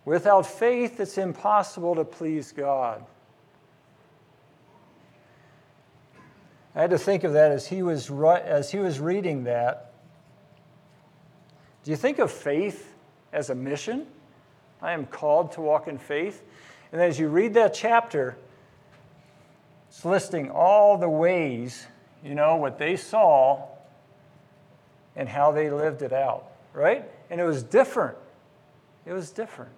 [0.07, 3.05] Without faith, it's impossible to please God.
[6.77, 9.93] I had to think of that as he was, as he was reading that.
[11.83, 12.95] Do you think of faith
[13.33, 14.07] as a mission?
[14.81, 16.43] I am called to walk in faith.
[16.93, 18.37] And as you read that chapter,
[19.89, 21.85] it's listing all the ways,
[22.23, 23.67] you know, what they saw
[25.17, 27.11] and how they lived it out, right?
[27.29, 28.17] And it was different.
[29.05, 29.73] It was different.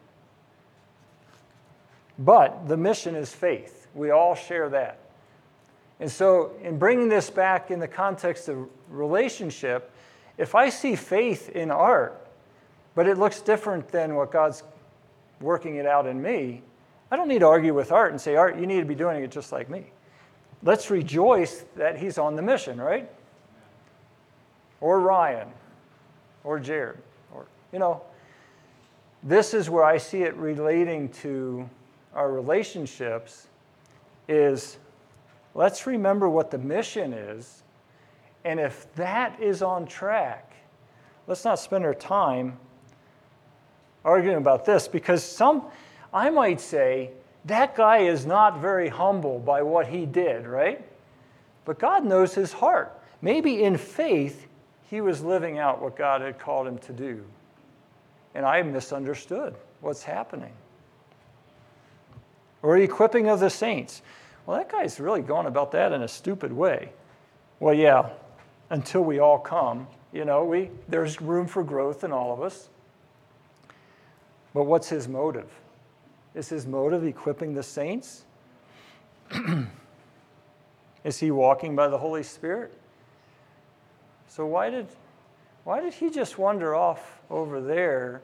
[2.18, 3.86] But the mission is faith.
[3.94, 4.98] We all share that.
[6.00, 9.90] And so, in bringing this back in the context of relationship,
[10.36, 12.26] if I see faith in art,
[12.94, 14.62] but it looks different than what God's
[15.40, 16.62] working it out in me,
[17.10, 19.22] I don't need to argue with art and say, Art, you need to be doing
[19.22, 19.90] it just like me.
[20.62, 23.08] Let's rejoice that he's on the mission, right?
[24.80, 25.48] Or Ryan,
[26.44, 26.98] or Jared,
[27.34, 28.02] or, you know,
[29.22, 31.68] this is where I see it relating to
[32.18, 33.46] our relationships
[34.26, 34.76] is
[35.54, 37.62] let's remember what the mission is
[38.44, 40.54] And if that is on track,
[41.26, 42.58] let's not spend our time
[44.04, 45.66] arguing about this because some,
[46.12, 47.10] I might say,
[47.44, 50.84] that guy is not very humble by what he did, right?
[51.64, 53.00] But God knows his heart.
[53.22, 54.46] Maybe in faith,
[54.90, 57.24] he was living out what God had called him to do.
[58.34, 60.52] And I misunderstood what's happening.
[62.62, 64.02] Or equipping of the saints.
[64.46, 66.92] Well, that guy's really going about that in a stupid way.
[67.60, 68.10] Well, yeah,
[68.70, 72.68] until we all come, you know, we, there's room for growth in all of us.
[74.54, 75.50] But what's his motive?
[76.34, 78.24] Is his motive equipping the saints?
[81.04, 82.72] Is he walking by the Holy Spirit?
[84.26, 84.88] So why did
[85.64, 88.22] why did he just wander off over there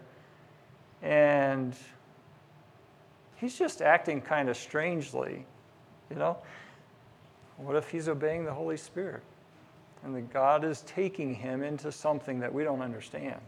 [1.02, 1.74] and
[3.44, 5.44] he's just acting kind of strangely,
[6.10, 6.38] you know?
[7.58, 9.22] What if he's obeying the Holy Spirit?
[10.02, 13.40] And that God is taking him into something that we don't understand.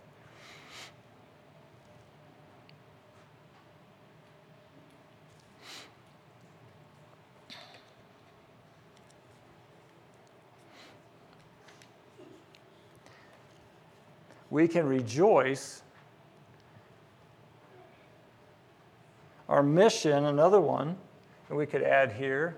[14.49, 15.83] we can rejoice.
[19.49, 20.97] Our mission, another one
[21.49, 22.57] that we could add here.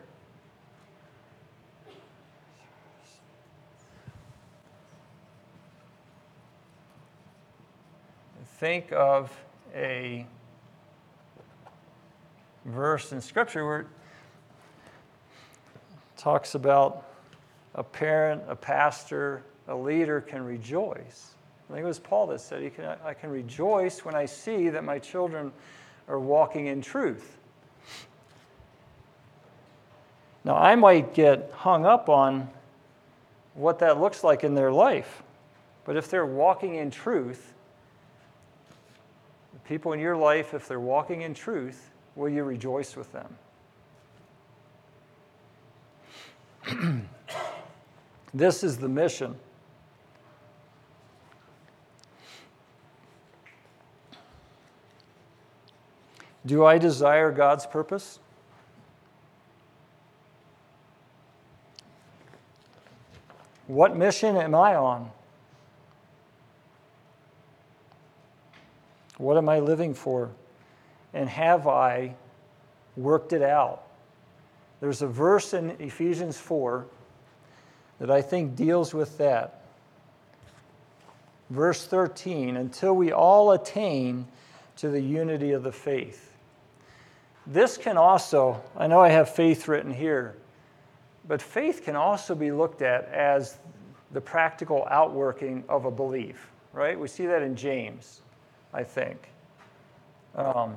[8.59, 9.31] Think of
[9.75, 10.27] a
[12.65, 13.87] verse in Scripture where it
[16.17, 17.05] talks about
[17.75, 21.35] a parent, a pastor, a leader can rejoice.
[21.69, 22.73] I think it was Paul that said,
[23.05, 25.53] I can rejoice when I see that my children
[26.09, 27.37] are walking in truth.
[30.45, 32.49] Now, I might get hung up on
[33.55, 35.23] what that looks like in their life,
[35.85, 37.53] but if they're walking in truth,
[39.53, 43.37] the people in your life, if they're walking in truth, will you rejoice with them?
[48.35, 49.37] this is the mission.
[56.49, 58.21] Do I desire God's purpose?
[63.67, 65.11] What mission am I on?
[69.19, 70.31] What am I living for?
[71.13, 72.15] And have I
[72.97, 73.83] worked it out?
[74.81, 76.87] There's a verse in Ephesians 4
[77.99, 79.61] that I think deals with that.
[81.51, 84.27] Verse 13 until we all attain
[84.77, 86.28] to the unity of the faith
[87.49, 90.37] this can also, I know I have faith written here,
[91.27, 93.59] but faith can also be looked at as
[94.13, 96.99] the practical outworking of a belief, right?
[96.99, 98.21] We see that in James,
[98.73, 99.31] I think.
[100.35, 100.77] Um,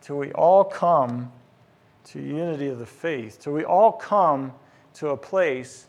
[0.00, 1.30] till we all come
[2.04, 4.52] to unity of the faith, till we all come
[4.94, 5.88] to a place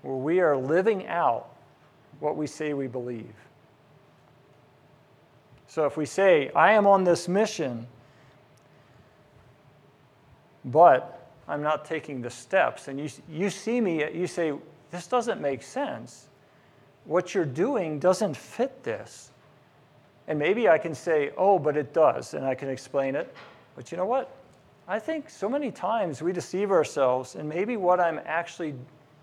[0.00, 1.50] where we are living out
[2.20, 3.34] what we say we believe.
[5.68, 7.86] So if we say, I am on this mission,
[10.64, 14.54] but I'm not taking the steps, and you, you see me, you say,
[14.90, 16.28] this doesn't make sense.
[17.04, 19.30] What you're doing doesn't fit this.
[20.26, 23.34] And maybe I can say, oh, but it does, and I can explain it.
[23.76, 24.34] But you know what?
[24.86, 28.74] I think so many times we deceive ourselves, and maybe what I'm actually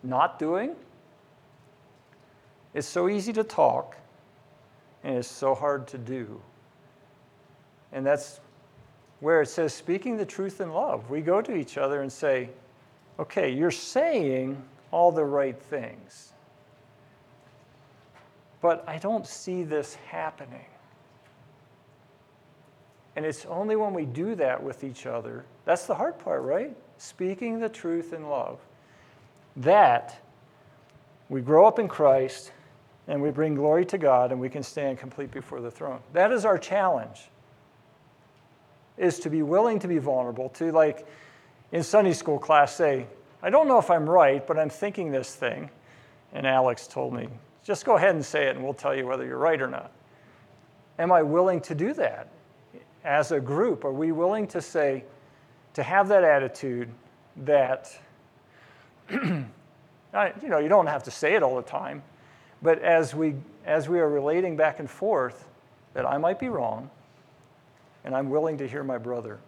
[0.04, 0.76] not doing
[2.76, 3.98] is so easy to talk
[5.06, 6.42] and it's so hard to do.
[7.94, 8.42] And that's
[9.20, 11.10] where it says speaking the truth in love.
[11.10, 12.50] We go to each other and say,
[13.20, 16.34] okay, you're saying all the right things,
[18.62, 20.66] but I don't see this happening.
[23.16, 26.76] And it's only when we do that with each other, that's the hard part, right?
[26.98, 28.60] Speaking the truth in love,
[29.58, 30.20] that
[31.30, 32.52] we grow up in Christ
[33.08, 36.00] and we bring glory to God and we can stand complete before the throne.
[36.14, 37.30] That is our challenge.
[38.98, 41.06] Is to be willing to be vulnerable, to like
[41.72, 43.08] in Sunday school class say,
[43.44, 45.70] I don't know if I'm right, but I'm thinking this thing.
[46.34, 47.28] And Alex told me,
[47.64, 49.92] just go ahead and say it and we'll tell you whether you're right or not.
[50.98, 52.30] Am I willing to do that?
[53.04, 55.04] As a group, are we willing to say,
[55.74, 56.90] to have that attitude
[57.38, 57.92] that,
[59.12, 59.46] you
[60.14, 62.02] know, you don't have to say it all the time,
[62.62, 63.36] but as we,
[63.66, 65.48] as we are relating back and forth,
[65.94, 66.90] that I might be wrong,
[68.04, 69.40] and I'm willing to hear my brother.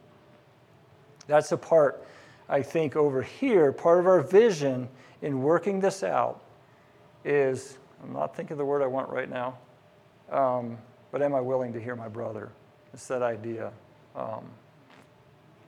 [1.28, 2.06] That's a part
[2.50, 4.88] I think over here, part of our vision
[5.22, 6.42] in working this out
[7.26, 9.58] is I'm not thinking of the word I want right now,
[10.32, 10.78] um,
[11.12, 12.50] but am I willing to hear my brother?
[12.94, 13.72] It's that idea.
[14.16, 14.46] Um,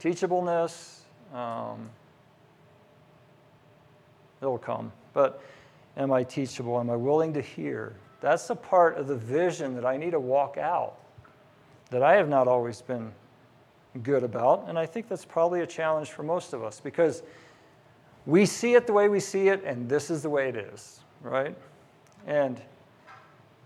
[0.01, 0.99] teachableness,
[1.33, 1.89] um,
[4.41, 4.91] it'll come.
[5.13, 5.41] But
[5.99, 6.79] am I teachable?
[6.79, 7.95] Am I willing to hear?
[8.21, 10.97] That's the part of the vision that I need to walk out
[11.91, 13.11] that I have not always been
[14.03, 14.65] good about.
[14.67, 17.23] And I think that's probably a challenge for most of us because
[18.25, 20.99] we see it the way we see it, and this is the way it is,
[21.21, 21.55] right?
[22.27, 22.61] And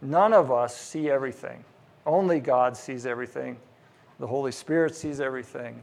[0.02, 1.64] none of us see everything.
[2.06, 3.58] Only God sees everything.
[4.20, 5.82] The Holy Spirit sees everything.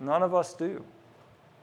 [0.00, 0.82] None of us do.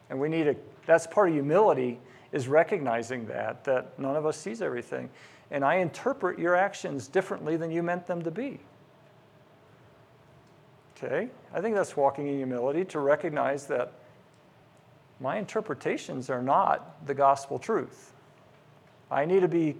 [0.09, 0.55] And we need a,
[0.85, 1.99] that's part of humility
[2.33, 5.09] is recognizing that, that none of us sees everything.
[5.51, 8.59] And I interpret your actions differently than you meant them to be.
[10.97, 11.29] Okay?
[11.53, 13.93] I think that's walking in humility to recognize that
[15.19, 18.13] my interpretations are not the gospel truth.
[19.11, 19.75] I need to be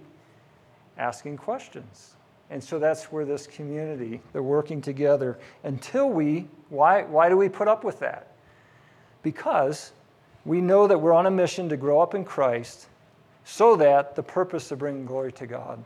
[0.96, 2.14] asking questions.
[2.50, 7.48] And so that's where this community, they're working together until we, why, why do we
[7.48, 8.28] put up with that?
[9.22, 9.92] Because
[10.44, 12.88] we know that we're on a mission to grow up in Christ
[13.44, 15.82] so that the purpose of bringing glory to God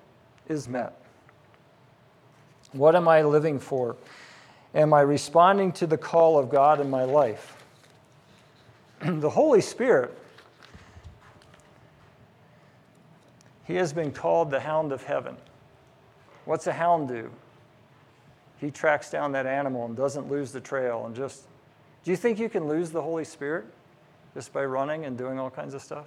[0.49, 1.01] is met.
[2.73, 3.97] What am I living for?
[4.75, 7.57] Am I responding to the call of God in my life?
[9.01, 10.17] the Holy Spirit,
[13.65, 15.37] he has been called the hound of heaven.
[16.45, 17.31] What's a hound do?
[18.59, 21.45] He tracks down that animal and doesn't lose the trail and just.
[22.05, 23.67] Do you think you can lose the Holy Spirit
[24.35, 26.07] just by running and doing all kinds of stuff?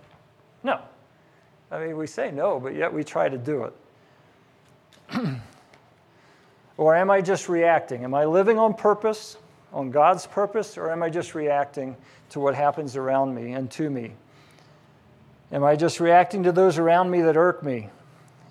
[0.63, 0.79] No.
[1.71, 3.73] I mean, we say no, but yet we try to do it.
[6.77, 8.03] or am I just reacting?
[8.03, 9.37] Am I living on purpose,
[9.71, 11.95] on God's purpose, or am I just reacting
[12.29, 14.13] to what happens around me and to me?
[15.51, 17.89] Am I just reacting to those around me that irk me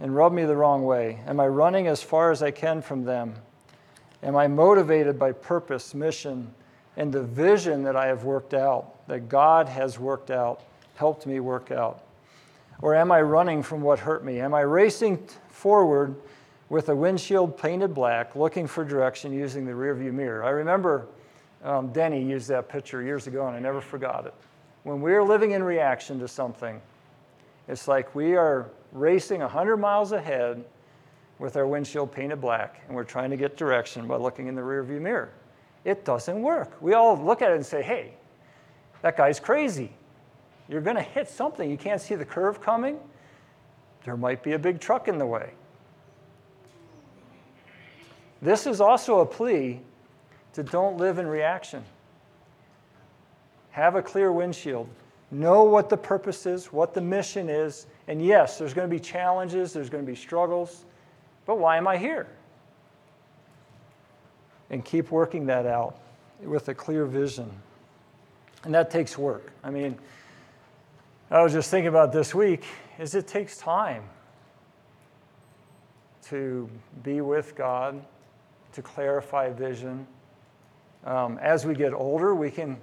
[0.01, 1.21] and rub me the wrong way?
[1.27, 3.35] Am I running as far as I can from them?
[4.23, 6.55] Am I motivated by purpose, mission,
[6.97, 10.62] and the vision that I have worked out, that God has worked out,
[10.95, 12.05] helped me work out?
[12.82, 14.41] Or am I running from what hurt me?
[14.41, 16.14] Am I racing forward
[16.68, 20.45] with a windshield painted black, looking for direction using the rearview mirror?
[20.45, 21.07] I remember
[21.62, 24.34] um, Denny used that picture years ago, and I never forgot it.
[24.84, 26.80] When we're living in reaction to something,
[27.68, 30.64] it's like we are racing 100 miles ahead
[31.38, 34.62] with our windshield painted black, and we're trying to get direction by looking in the
[34.62, 35.30] rearview mirror.
[35.85, 36.76] It doesn't work.
[36.81, 38.14] We all look at it and say, hey,
[39.03, 39.93] that guy's crazy.
[40.68, 41.70] You're going to hit something.
[41.70, 42.99] You can't see the curve coming.
[44.05, 45.53] There might be a big truck in the way.
[48.43, 49.81] This is also a plea
[50.55, 51.85] to don't live in reaction.
[53.70, 54.89] Have a clear windshield.
[55.31, 57.87] Know what the purpose is, what the mission is.
[58.09, 60.85] And yes, there's going to be challenges, there's going to be struggles.
[61.47, 62.26] But why am I here?
[64.71, 65.99] And keep working that out
[66.43, 67.51] with a clear vision.
[68.64, 69.53] And that takes work.
[69.64, 69.99] I mean,
[71.31, 72.64] I was just thinking about this week
[72.99, 74.05] is it takes time
[76.25, 76.68] to
[77.03, 78.05] be with God,
[78.73, 80.07] to clarify vision.
[81.05, 82.77] Um, as we get older, we can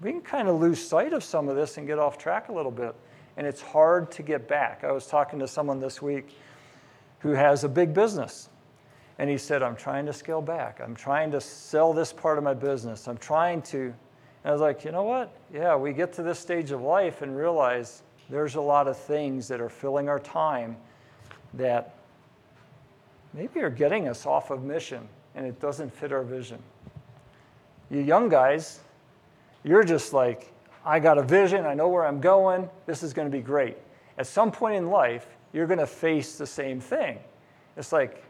[0.00, 2.52] we can kind of lose sight of some of this and get off track a
[2.52, 2.94] little bit.
[3.36, 4.84] And it's hard to get back.
[4.84, 6.36] I was talking to someone this week
[7.20, 8.48] who has a big business.
[9.18, 10.80] And he said, I'm trying to scale back.
[10.82, 13.08] I'm trying to sell this part of my business.
[13.08, 13.78] I'm trying to.
[14.44, 15.32] And I was like, you know what?
[15.52, 19.46] Yeah, we get to this stage of life and realize there's a lot of things
[19.48, 20.76] that are filling our time
[21.54, 21.94] that
[23.34, 26.58] maybe are getting us off of mission and it doesn't fit our vision.
[27.90, 28.80] You young guys,
[29.64, 30.52] you're just like,
[30.84, 33.76] I got a vision, I know where I'm going, this is going to be great.
[34.18, 37.18] At some point in life, you're going to face the same thing.
[37.76, 38.24] It's like,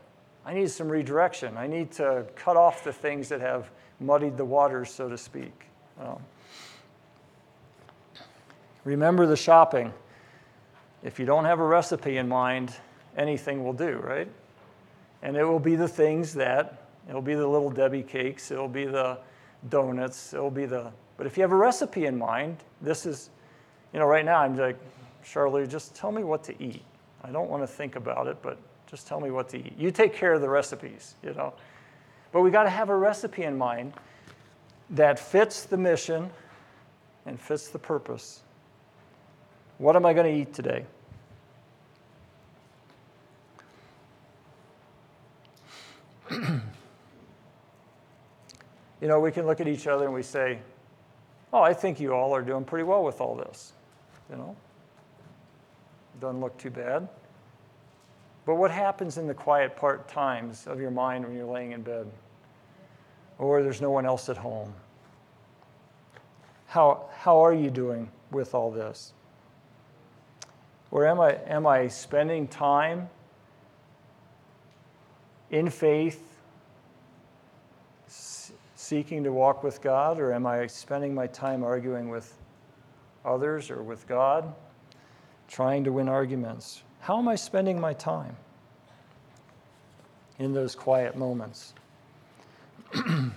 [0.45, 1.57] I need some redirection.
[1.57, 3.70] I need to cut off the things that have
[4.01, 5.53] muddied the waters, so to speak.
[6.01, 6.18] Um,
[8.84, 9.93] remember the shopping.
[11.03, 12.74] If you don't have a recipe in mind,
[13.16, 14.28] anything will do, right?
[15.22, 18.84] And it will be the things that, it'll be the little Debbie cakes, it'll be
[18.84, 19.18] the
[19.68, 23.30] donuts, it'll be the but if you have a recipe in mind, this is,
[23.93, 24.78] you know, right now I'm like,
[25.24, 26.82] Charlie, just tell me what to eat.
[27.22, 28.59] I don't want to think about it, but
[28.93, 29.72] just tell me what to eat.
[29.78, 31.55] You take care of the recipes, you know.
[32.30, 33.95] But we got to have a recipe in mind
[34.90, 36.30] that fits the mission
[37.24, 38.43] and fits the purpose.
[39.78, 40.84] What am I going to eat today?
[46.30, 46.61] you
[49.01, 50.59] know, we can look at each other and we say,
[51.51, 53.72] oh, I think you all are doing pretty well with all this.
[54.30, 54.55] You know?
[56.20, 57.09] Doesn't look too bad.
[58.45, 61.82] But what happens in the quiet part times of your mind when you're laying in
[61.82, 62.11] bed?
[63.38, 64.74] Or there's no one else at home?
[66.66, 69.12] How, how are you doing with all this?
[70.90, 73.09] Or am I, am I spending time
[75.51, 76.22] in faith,
[78.07, 82.34] seeking to walk with God, or am I spending my time arguing with
[83.24, 84.53] others or with God,
[85.49, 86.82] trying to win arguments?
[87.03, 88.37] How am I spending my time
[90.39, 91.75] in those quiet moments?
[92.95, 93.33] I'd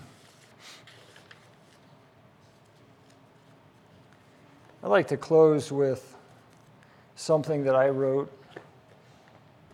[4.83, 6.15] like to close with
[7.15, 8.31] something that I wrote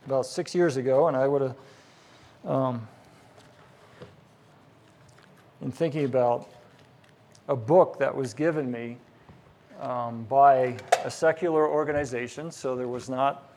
[0.06, 1.56] about six years ago, and I would have,
[2.46, 2.88] um,
[5.60, 6.50] in thinking about
[7.50, 8.96] a book that was given me
[9.82, 13.51] um, by a secular organization, so there was not,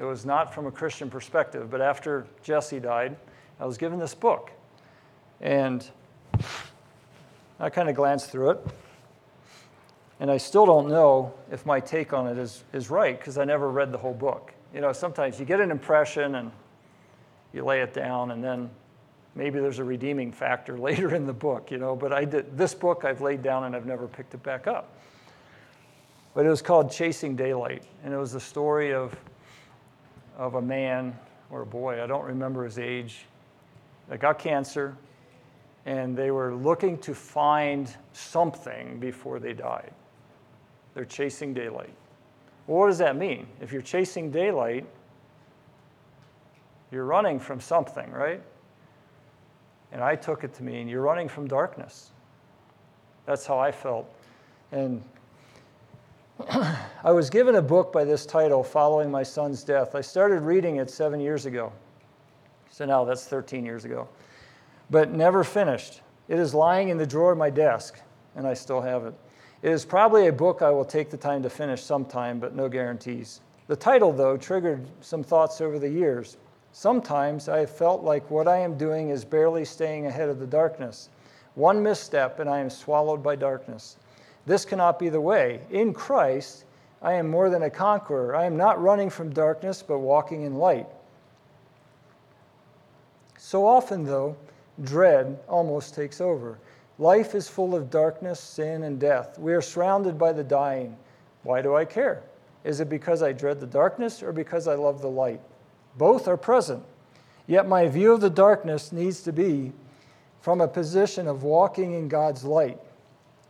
[0.00, 1.70] it was not from a Christian perspective.
[1.70, 3.16] But after Jesse died,
[3.60, 4.50] I was given this book,
[5.42, 5.86] and
[7.60, 8.66] I kind of glanced through it.
[10.18, 13.44] And I still don't know if my take on it is, is right because I
[13.44, 14.54] never read the whole book.
[14.74, 16.50] You know, sometimes you get an impression and
[17.52, 18.70] you lay it down, and then
[19.34, 21.94] maybe there's a redeeming factor later in the book, you know.
[21.94, 24.96] But I did, this book I've laid down and I've never picked it back up.
[26.32, 29.14] But it was called Chasing Daylight, and it was the story of,
[30.40, 31.16] of a man
[31.50, 33.26] or a boy, I don't remember his age,
[34.08, 34.96] that got cancer,
[35.84, 39.92] and they were looking to find something before they died.
[40.94, 41.92] They're chasing daylight.
[42.66, 43.48] Well, what does that mean?
[43.60, 44.86] If you're chasing daylight,
[46.90, 48.40] you're running from something, right?
[49.92, 52.12] And I took it to mean you're running from darkness.
[53.26, 54.10] That's how I felt.
[54.72, 55.02] And
[57.04, 59.94] I was given a book by this title, Following My Son's Death.
[59.94, 61.72] I started reading it seven years ago.
[62.70, 64.08] So now that's 13 years ago.
[64.90, 66.00] But never finished.
[66.28, 67.98] It is lying in the drawer of my desk,
[68.36, 69.14] and I still have it.
[69.62, 72.68] It is probably a book I will take the time to finish sometime, but no
[72.68, 73.40] guarantees.
[73.66, 76.38] The title, though, triggered some thoughts over the years.
[76.72, 80.46] Sometimes I have felt like what I am doing is barely staying ahead of the
[80.46, 81.10] darkness.
[81.54, 83.96] One misstep, and I am swallowed by darkness.
[84.46, 85.60] This cannot be the way.
[85.70, 86.64] In Christ,
[87.02, 88.34] I am more than a conqueror.
[88.34, 90.86] I am not running from darkness, but walking in light.
[93.38, 94.36] So often, though,
[94.82, 96.58] dread almost takes over.
[96.98, 99.38] Life is full of darkness, sin, and death.
[99.38, 100.96] We are surrounded by the dying.
[101.42, 102.22] Why do I care?
[102.64, 105.40] Is it because I dread the darkness or because I love the light?
[105.96, 106.84] Both are present.
[107.46, 109.72] Yet my view of the darkness needs to be
[110.42, 112.78] from a position of walking in God's light.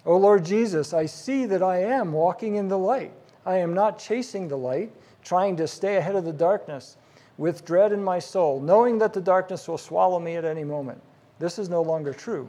[0.07, 3.13] O Lord Jesus, I see that I am walking in the light.
[3.45, 4.93] I am not chasing the light,
[5.23, 6.97] trying to stay ahead of the darkness
[7.39, 11.01] with dread in my soul, knowing that the darkness will swallow me at any moment.
[11.39, 12.49] This is no longer true.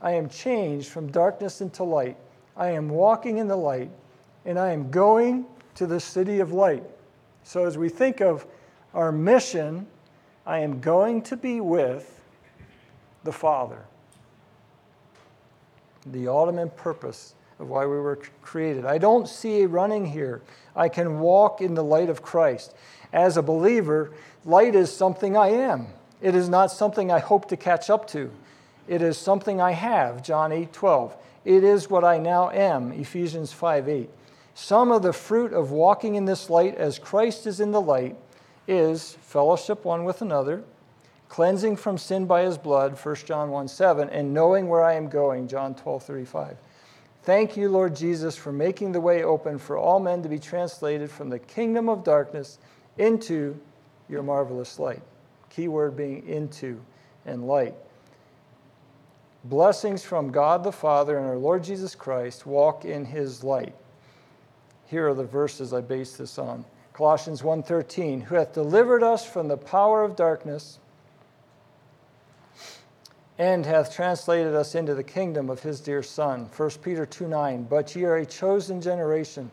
[0.00, 2.16] I am changed from darkness into light.
[2.56, 3.90] I am walking in the light,
[4.44, 6.84] and I am going to the city of light.
[7.44, 8.46] So, as we think of
[8.94, 9.86] our mission,
[10.46, 12.20] I am going to be with
[13.24, 13.84] the Father.
[16.06, 18.84] The ultimate purpose of why we were created.
[18.84, 20.42] I don't see a running here.
[20.74, 22.74] I can walk in the light of Christ.
[23.12, 24.12] As a believer,
[24.44, 25.86] light is something I am.
[26.20, 28.30] It is not something I hope to catch up to.
[28.88, 31.16] It is something I have, John 8 12.
[31.44, 34.10] It is what I now am, Ephesians 5 8.
[34.54, 38.16] Some of the fruit of walking in this light as Christ is in the light
[38.68, 40.62] is fellowship one with another,
[41.32, 45.08] cleansing from sin by his blood, 1 John 1 7, and knowing where I am
[45.08, 46.58] going, John 12 35.
[47.22, 51.10] Thank you, Lord Jesus, for making the way open for all men to be translated
[51.10, 52.58] from the kingdom of darkness
[52.98, 53.58] into
[54.10, 55.00] your marvelous light.
[55.48, 56.78] Key word being into
[57.24, 57.76] and light.
[59.44, 62.44] Blessings from God the Father and our Lord Jesus Christ.
[62.44, 63.74] Walk in his light.
[64.84, 66.66] Here are the verses I base this on.
[66.92, 70.78] Colossians 1:13, who hath delivered us from the power of darkness
[73.38, 76.48] and hath translated us into the kingdom of his dear son.
[76.56, 77.64] 1 Peter 2 9.
[77.64, 79.50] but ye are a chosen generation,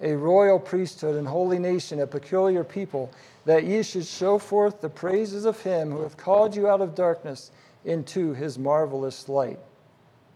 [0.00, 3.10] a royal priesthood and holy nation, a peculiar people,
[3.44, 6.94] that ye should show forth the praises of him who hath called you out of
[6.94, 7.50] darkness
[7.84, 9.58] into his marvelous light.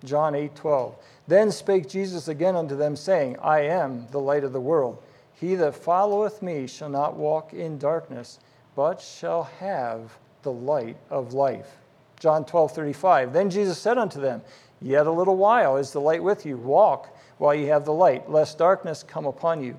[0.05, 0.95] John 8 12.
[1.28, 5.03] Then spake Jesus again unto them, saying, I am the light of the world.
[5.34, 8.38] He that followeth me shall not walk in darkness,
[8.76, 11.78] but shall have the light of life.
[12.23, 13.33] John 12 35.
[13.33, 14.43] Then Jesus said unto them,
[14.81, 16.57] Yet a little while is the light with you.
[16.57, 19.77] Walk while ye have the light, lest darkness come upon you.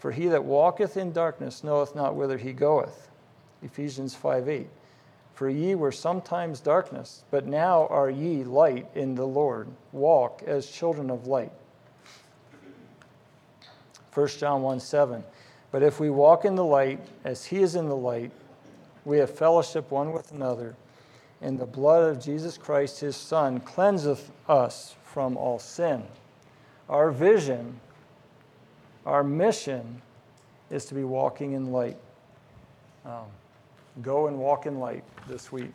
[0.00, 3.08] For he that walketh in darkness knoweth not whither he goeth.
[3.62, 4.66] Ephesians 5 8.
[5.34, 9.68] For ye were sometimes darkness, but now are ye light in the Lord.
[9.92, 11.52] Walk as children of light.
[14.12, 15.22] 1 John 1 7.
[15.70, 18.32] But if we walk in the light, as he is in the light,
[19.04, 20.74] we have fellowship one with another,
[21.40, 26.02] and the blood of Jesus Christ, his Son, cleanseth us from all sin.
[26.88, 27.80] Our vision,
[29.04, 30.02] our mission
[30.70, 31.96] is to be walking in light.
[33.04, 33.26] Um,
[34.02, 35.72] go and walk in light this week.